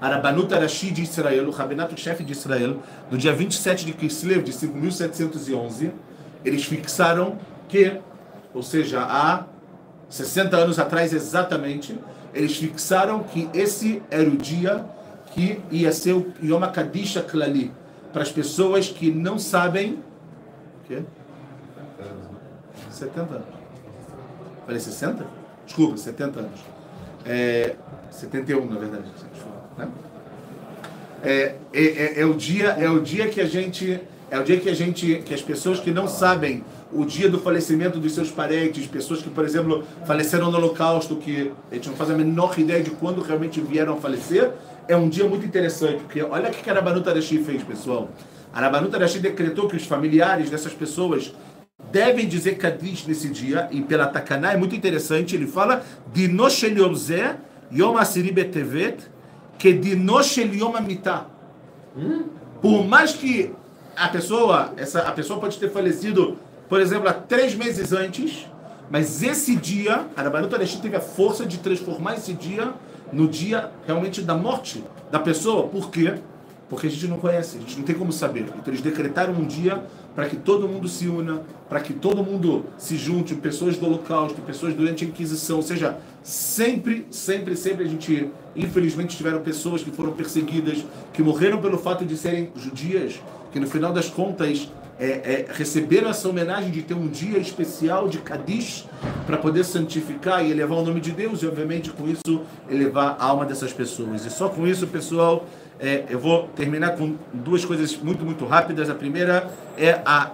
Arabanut 0.00 0.54
Arashi 0.54 0.90
de 0.90 1.02
Israel, 1.02 1.46
o 1.46 1.50
rabinato-chefe 1.50 2.24
de 2.24 2.32
Israel, 2.32 2.78
no 3.10 3.18
dia 3.18 3.34
27 3.34 3.84
de 3.84 3.92
Kislev 3.92 4.42
de 4.42 4.52
5711, 4.54 5.92
eles 6.42 6.64
fixaram 6.64 7.36
que, 7.68 8.00
ou 8.54 8.62
seja, 8.62 9.02
há 9.02 9.44
60 10.08 10.56
anos 10.56 10.78
atrás 10.78 11.12
exatamente, 11.12 11.94
eles 12.32 12.56
fixaram 12.56 13.22
que 13.24 13.46
esse 13.52 14.02
era 14.10 14.26
o 14.26 14.38
dia 14.38 14.86
que 15.32 15.60
ia 15.70 15.92
ser 15.92 16.14
o 16.14 16.32
Yom 16.42 16.62
Kadisha 16.72 17.20
Klali, 17.20 17.70
para 18.10 18.22
as 18.22 18.32
pessoas 18.32 18.88
que 18.88 19.10
não 19.10 19.38
sabem. 19.38 19.98
O 20.82 20.88
quê? 20.88 21.02
70 23.00 23.34
anos. 23.34 23.46
Falei 24.66 24.80
60? 24.80 25.26
Desculpa, 25.64 25.96
70 25.96 26.40
anos. 26.40 26.60
É, 27.24 27.74
71, 28.10 28.66
na 28.66 28.78
verdade. 28.78 29.04
Né? 29.78 29.88
É, 31.22 31.54
é, 31.72 31.84
é, 31.84 32.20
é, 32.20 32.24
o 32.24 32.34
dia, 32.34 32.68
é 32.68 32.88
o 32.88 33.00
dia 33.00 33.28
que 33.28 33.40
a 33.40 33.46
gente. 33.46 34.00
É 34.30 34.38
o 34.38 34.44
dia 34.44 34.60
que 34.60 34.68
a 34.68 34.74
gente. 34.74 35.22
que 35.24 35.34
as 35.34 35.42
pessoas 35.42 35.80
que 35.80 35.90
não 35.90 36.06
sabem 36.06 36.62
o 36.92 37.04
dia 37.04 37.28
do 37.28 37.38
falecimento 37.38 37.98
dos 37.98 38.12
seus 38.12 38.30
parentes, 38.30 38.86
pessoas 38.86 39.22
que, 39.22 39.30
por 39.30 39.44
exemplo, 39.44 39.84
faleceram 40.04 40.50
no 40.50 40.58
Holocausto, 40.58 41.16
que 41.16 41.52
a 41.70 41.74
gente 41.74 41.88
não 41.88 41.96
faz 41.96 42.10
a 42.10 42.14
menor 42.14 42.58
ideia 42.58 42.82
de 42.82 42.90
quando 42.90 43.22
realmente 43.22 43.60
vieram 43.60 43.94
a 43.94 43.96
falecer, 43.96 44.50
é 44.88 44.96
um 44.96 45.08
dia 45.08 45.24
muito 45.24 45.46
interessante, 45.46 46.00
porque 46.00 46.20
olha 46.22 46.50
o 46.50 46.52
que 46.52 46.68
a 46.68 46.72
Arabanut 46.72 47.08
Arashi 47.08 47.38
fez, 47.44 47.62
pessoal. 47.62 48.08
A 48.52 48.58
Arabanut 48.58 48.94
Arashi 48.94 49.20
decretou 49.20 49.68
que 49.68 49.76
os 49.76 49.86
familiares 49.86 50.50
dessas 50.50 50.72
pessoas 50.72 51.32
devem 51.90 52.26
dizer 52.26 52.56
Kadish 52.56 53.06
nesse 53.06 53.28
dia, 53.28 53.68
e 53.70 53.82
pela 53.82 54.06
Takaná 54.06 54.52
é 54.52 54.56
muito 54.56 54.74
interessante, 54.74 55.34
ele 55.34 55.46
fala 55.46 55.82
Dino 56.12 56.48
Shel 56.48 56.76
Yom 56.76 56.94
Yom 57.72 57.96
Asiri 57.96 58.32
Betevet, 58.32 58.98
que 59.58 59.72
Dino 59.72 60.22
Shel 60.22 60.54
Yom 60.54 60.76
Amitah. 60.76 61.26
Por 62.60 62.84
mais 62.84 63.12
que 63.12 63.52
a 63.96 64.08
pessoa, 64.08 64.72
essa, 64.76 65.00
a 65.00 65.12
pessoa 65.12 65.38
pode 65.40 65.58
ter 65.58 65.70
falecido, 65.70 66.38
por 66.68 66.80
exemplo, 66.80 67.08
há 67.08 67.12
três 67.12 67.54
meses 67.54 67.92
antes, 67.92 68.46
mas 68.90 69.22
esse 69.22 69.54
dia, 69.54 70.06
a 70.16 70.20
Arabanut 70.20 70.54
Arashi 70.54 70.80
teve 70.80 70.96
a 70.96 71.00
força 71.00 71.46
de 71.46 71.58
transformar 71.58 72.16
esse 72.16 72.32
dia 72.32 72.74
no 73.12 73.28
dia 73.28 73.70
realmente 73.86 74.22
da 74.22 74.34
morte 74.34 74.84
da 75.10 75.18
pessoa. 75.18 75.68
Por 75.68 75.90
quê? 75.90 76.14
Porque 76.70 76.86
a 76.86 76.90
gente 76.90 77.08
não 77.08 77.18
conhece, 77.18 77.56
a 77.56 77.60
gente 77.60 77.76
não 77.76 77.84
tem 77.84 77.96
como 77.96 78.12
saber. 78.12 78.42
Então 78.42 78.62
eles 78.68 78.80
decretaram 78.80 79.34
um 79.34 79.44
dia 79.44 79.84
para 80.14 80.28
que 80.28 80.36
todo 80.36 80.68
mundo 80.68 80.88
se 80.88 81.08
una, 81.08 81.42
para 81.68 81.80
que 81.80 81.92
todo 81.92 82.22
mundo 82.22 82.64
se 82.78 82.96
junte, 82.96 83.34
pessoas 83.34 83.76
do 83.76 83.86
Holocausto, 83.86 84.40
pessoas 84.42 84.72
durante 84.72 85.04
a 85.04 85.08
Inquisição, 85.08 85.56
ou 85.56 85.62
seja, 85.62 85.98
sempre, 86.22 87.06
sempre, 87.10 87.56
sempre 87.56 87.84
a 87.84 87.88
gente, 87.88 88.30
infelizmente, 88.54 89.16
tiveram 89.16 89.40
pessoas 89.40 89.82
que 89.82 89.90
foram 89.90 90.12
perseguidas, 90.12 90.84
que 91.12 91.22
morreram 91.22 91.60
pelo 91.60 91.76
fato 91.76 92.04
de 92.04 92.16
serem 92.16 92.50
judias, 92.54 93.20
que 93.52 93.58
no 93.58 93.66
final 93.66 93.92
das 93.92 94.08
contas 94.08 94.70
é, 95.00 95.06
é, 95.06 95.46
receberam 95.52 96.10
essa 96.10 96.28
homenagem 96.28 96.70
de 96.70 96.82
ter 96.82 96.92
um 96.92 97.08
dia 97.08 97.38
especial 97.38 98.06
de 98.06 98.18
Kadish 98.18 98.86
para 99.26 99.38
poder 99.38 99.64
santificar 99.64 100.44
e 100.44 100.50
elevar 100.50 100.78
o 100.78 100.84
nome 100.84 101.00
de 101.00 101.10
Deus 101.10 101.42
e, 101.42 101.46
obviamente, 101.46 101.90
com 101.90 102.06
isso, 102.06 102.42
elevar 102.68 103.16
a 103.18 103.24
alma 103.24 103.46
dessas 103.46 103.72
pessoas. 103.72 104.26
E 104.26 104.30
só 104.30 104.50
com 104.50 104.66
isso, 104.66 104.86
pessoal, 104.86 105.46
é, 105.80 106.04
eu 106.10 106.18
vou 106.18 106.48
terminar 106.48 106.90
com 106.90 107.16
duas 107.32 107.64
coisas 107.64 107.96
muito, 107.96 108.24
muito 108.24 108.44
rápidas. 108.44 108.90
A 108.90 108.94
primeira 108.94 109.50
é 109.78 110.00
a, 110.04 110.30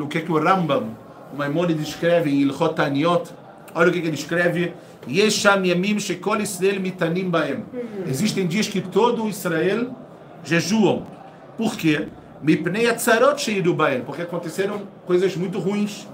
o 0.00 0.06
que, 0.06 0.18
é 0.18 0.20
que 0.22 0.32
o 0.32 0.38
Rambam, 0.38 0.96
o 1.32 1.36
Maimonides, 1.36 1.88
escreve 1.88 2.30
em 2.30 2.40
Ilchot 2.40 2.80
Aniot. 2.80 3.30
Olha 3.74 3.90
o 3.90 3.92
que, 3.92 3.98
é 3.98 4.02
que 4.02 4.08
ele 4.08 4.16
escreve. 4.16 4.72
Existem 8.06 8.46
dias 8.46 8.66
que 8.66 8.80
todo 8.80 9.28
Israel 9.28 9.94
jejuam. 10.42 11.06
Por 11.56 11.76
quê? 11.76 12.08
Porque 14.04 14.22
aconteceram 14.22 14.82
coisas 15.06 15.36
muito 15.36 15.58
ruins. 15.58 16.06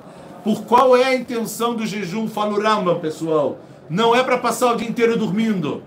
Por 0.43 0.65
qual 0.65 0.97
é 0.97 1.05
a 1.05 1.15
intenção 1.15 1.75
do 1.75 1.87
jejum? 1.87 2.29
Fala 2.29 2.55
o 2.55 2.61
Rambam, 2.61 2.99
pessoal. 2.99 3.59
Não 3.89 4.15
é 4.17 4.23
para 4.23 4.39
passar 4.39 4.73
o 4.73 4.77
dia 4.77 4.89
inteiro 4.89 5.17
dormindo. 5.17 5.83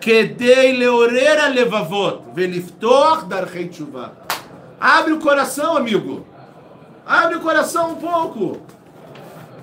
Kedei 0.00 0.72
leorera 0.72 1.48
levavot, 1.48 2.22
veliftor 2.32 3.26
darchei 3.26 3.68
tshuva. 3.68 4.12
Abre 4.80 5.12
o 5.12 5.20
coração, 5.20 5.76
amigo. 5.76 6.24
Abre 7.06 7.36
o 7.36 7.40
coração 7.40 7.90
um 7.90 7.94
pouco. 7.96 8.62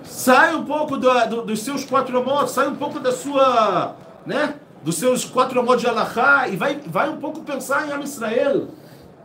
Sai 0.03 0.55
um 0.55 0.63
pouco 0.63 0.95
do, 0.95 1.09
do, 1.27 1.41
dos 1.41 1.61
seus 1.61 1.83
quatro 1.83 2.23
modos, 2.23 2.51
sai 2.51 2.67
um 2.67 2.75
pouco 2.75 2.99
da 2.99 3.11
sua, 3.11 3.95
né? 4.27 4.53
Dos 4.83 4.95
seus 4.95 5.25
quatro 5.25 5.63
modos 5.63 5.81
de 5.81 5.87
Allahá 5.87 6.47
e 6.47 6.55
vai, 6.55 6.79
vai 6.85 7.09
um 7.09 7.17
pouco 7.17 7.41
pensar 7.41 7.87
em 7.87 7.91
Am 7.91 8.03
Israel. 8.03 8.67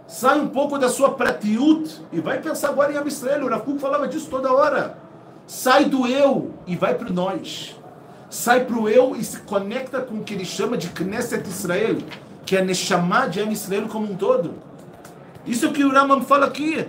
Sai 0.06 0.40
um 0.40 0.48
pouco 0.48 0.78
da 0.78 0.88
sua 0.88 1.12
pratiut 1.12 2.00
e 2.10 2.20
vai 2.20 2.40
pensar 2.40 2.70
agora 2.70 2.90
em 2.90 2.96
Am 2.96 3.06
Israel. 3.06 3.44
O 3.44 3.50
Rav 3.50 3.78
falava 3.78 4.08
disso 4.08 4.30
toda 4.30 4.50
hora. 4.50 4.96
Sai 5.46 5.84
do 5.84 6.06
eu 6.06 6.54
e 6.66 6.74
vai 6.74 6.94
para 6.94 7.10
o 7.10 7.12
nós. 7.12 7.76
Sai 8.32 8.64
para 8.64 8.78
o 8.78 8.88
eu 8.88 9.14
e 9.14 9.22
se 9.22 9.40
conecta 9.40 10.00
com 10.00 10.14
o 10.14 10.24
que 10.24 10.32
ele 10.32 10.46
chama 10.46 10.74
de 10.78 10.88
Knesset 10.88 11.46
Israel, 11.46 11.98
que 12.46 12.56
é 12.56 12.64
Neshama 12.64 13.28
de 13.28 13.40
Am 13.40 13.52
Israel 13.52 13.86
como 13.88 14.10
um 14.10 14.16
todo. 14.16 14.54
Isso 15.46 15.66
é 15.66 15.68
o 15.68 15.72
que 15.72 15.84
o 15.84 15.92
Ramam 15.92 16.22
fala 16.22 16.46
aqui. 16.46 16.88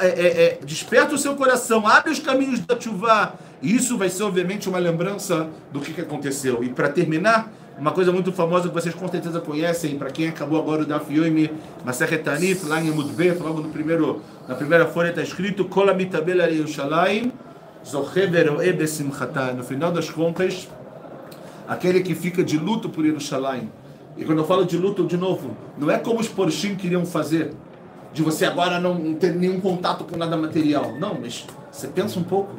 É, 0.00 0.06
é, 0.06 0.44
é, 0.44 0.58
desperta 0.64 1.14
o 1.14 1.18
seu 1.18 1.36
coração, 1.36 1.86
abre 1.86 2.10
os 2.10 2.20
caminhos 2.20 2.60
da 2.60 2.80
chuva. 2.80 3.34
E 3.60 3.76
isso 3.76 3.98
vai 3.98 4.08
ser, 4.08 4.22
obviamente, 4.22 4.66
uma 4.66 4.78
lembrança 4.78 5.46
do 5.70 5.78
que, 5.78 5.92
que 5.92 6.00
aconteceu. 6.00 6.64
E 6.64 6.70
para 6.70 6.88
terminar, 6.88 7.52
uma 7.78 7.92
coisa 7.92 8.10
muito 8.10 8.32
famosa 8.32 8.68
que 8.68 8.74
vocês 8.74 8.94
com 8.94 9.06
certeza 9.08 9.38
conhecem, 9.40 9.98
para 9.98 10.10
quem 10.10 10.26
acabou 10.26 10.58
agora 10.58 10.84
o 10.84 10.86
Daf 10.86 11.12
Yomi, 11.12 11.52
Maseret 11.84 12.22
Tanif, 12.22 12.64
lá 12.64 12.80
em 12.80 12.90
Mudbet, 12.90 13.38
logo 13.42 13.60
no 13.60 13.68
primeiro, 13.68 14.22
na 14.48 14.54
primeira 14.54 14.86
folha 14.86 15.10
está 15.10 15.20
escrito 15.20 15.66
Kol 15.66 15.90
Amitabel 15.90 16.38
Yerushalayim, 16.50 17.30
No 19.54 19.62
final 19.62 19.92
das 19.92 20.10
contas, 20.10 20.68
aquele 21.68 22.00
que 22.00 22.14
fica 22.14 22.42
de 22.42 22.58
luto 22.58 22.88
por 22.88 23.04
Yerushalayim. 23.04 23.70
E 24.16 24.24
quando 24.24 24.38
eu 24.38 24.44
falo 24.44 24.64
de 24.64 24.76
luto, 24.76 25.06
de 25.06 25.16
novo, 25.16 25.56
não 25.78 25.90
é 25.90 25.98
como 25.98 26.18
os 26.18 26.28
porchim 26.28 26.74
queriam 26.74 27.06
fazer, 27.06 27.52
de 28.12 28.22
você 28.22 28.44
agora 28.44 28.80
não 28.80 29.14
ter 29.14 29.34
nenhum 29.34 29.60
contato 29.60 30.04
com 30.04 30.16
nada 30.16 30.36
material. 30.36 30.98
Não, 30.98 31.16
mas 31.20 31.46
você 31.70 31.86
pensa 31.86 32.18
um 32.18 32.24
pouco. 32.24 32.52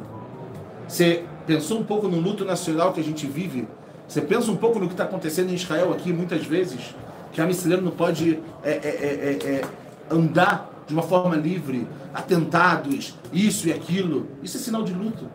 Você 0.86 1.24
pensou 1.46 1.80
um 1.80 1.84
pouco 1.84 2.08
no 2.08 2.18
luto 2.20 2.44
nacional 2.44 2.92
que 2.92 3.00
a 3.00 3.04
gente 3.04 3.26
vive, 3.26 3.68
você 4.06 4.22
pensa 4.22 4.50
um 4.50 4.56
pouco 4.56 4.78
no 4.78 4.86
que 4.86 4.94
está 4.94 5.04
acontecendo 5.04 5.50
em 5.50 5.54
Israel 5.54 5.92
aqui, 5.92 6.12
muitas 6.12 6.46
vezes, 6.46 6.94
que 7.32 7.40
a 7.42 7.46
missionária 7.46 7.84
não 7.84 7.90
pode 7.90 8.38
é, 8.62 8.70
é, 8.70 8.72
é, 8.72 9.50
é, 9.50 9.64
andar 10.10 10.77
de 10.88 10.94
uma 10.94 11.02
forma 11.02 11.36
livre, 11.36 11.86
atentados, 12.14 13.14
isso 13.32 13.68
e 13.68 13.72
aquilo. 13.72 14.26
Isso 14.42 14.56
é 14.56 14.60
sinal 14.60 14.82
de 14.82 14.94
luto. 14.94 15.28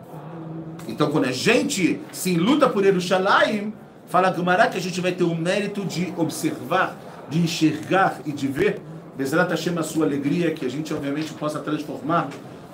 Então, 0.88 1.12
quando 1.12 1.26
a 1.26 1.32
gente 1.32 2.00
se 2.12 2.36
luta 2.36 2.68
por 2.68 2.84
Yerushalayim, 2.84 3.72
fala 4.08 4.32
Gumará 4.32 4.68
que 4.68 4.78
a 4.78 4.82
gente 4.82 5.00
vai 5.00 5.12
ter 5.12 5.24
o 5.24 5.36
mérito 5.36 5.86
de 5.86 6.12
observar, 6.18 6.98
de 7.30 7.40
enxergar 7.40 8.20
e 8.26 8.32
de 8.32 8.48
ver, 8.48 8.82
Bezerra 9.16 9.48
Hashem, 9.48 9.78
a 9.78 9.84
sua 9.84 10.06
alegria, 10.06 10.52
que 10.52 10.66
a 10.66 10.70
gente, 10.70 10.92
obviamente, 10.92 11.32
possa 11.34 11.60
transformar 11.60 12.30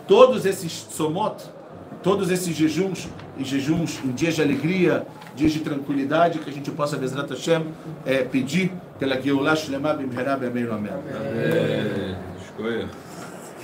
todos 0.07 0.45
esses 0.45 0.71
somot, 0.71 1.43
todos 2.01 2.31
esses 2.31 2.55
jejuns, 2.55 3.09
em 3.37 3.43
jejuns 3.43 3.99
em 4.05 4.11
dias 4.11 4.35
de 4.35 4.41
alegria, 4.41 5.05
dias 5.35 5.51
de 5.51 5.59
tranquilidade, 5.59 6.39
que 6.39 6.49
a 6.49 6.53
gente 6.53 6.71
possa, 6.71 6.95
Bezrat 6.95 7.29
Hashem, 7.29 7.65
é, 8.05 8.23
pedir 8.23 8.71
pela 8.97 9.21
Geulah 9.21 9.55
Shlema 9.55 9.93
Bimherá 9.93 10.37
B'Ameinu 10.37 10.73
Amém. 10.73 10.91
Amém. 12.59 12.89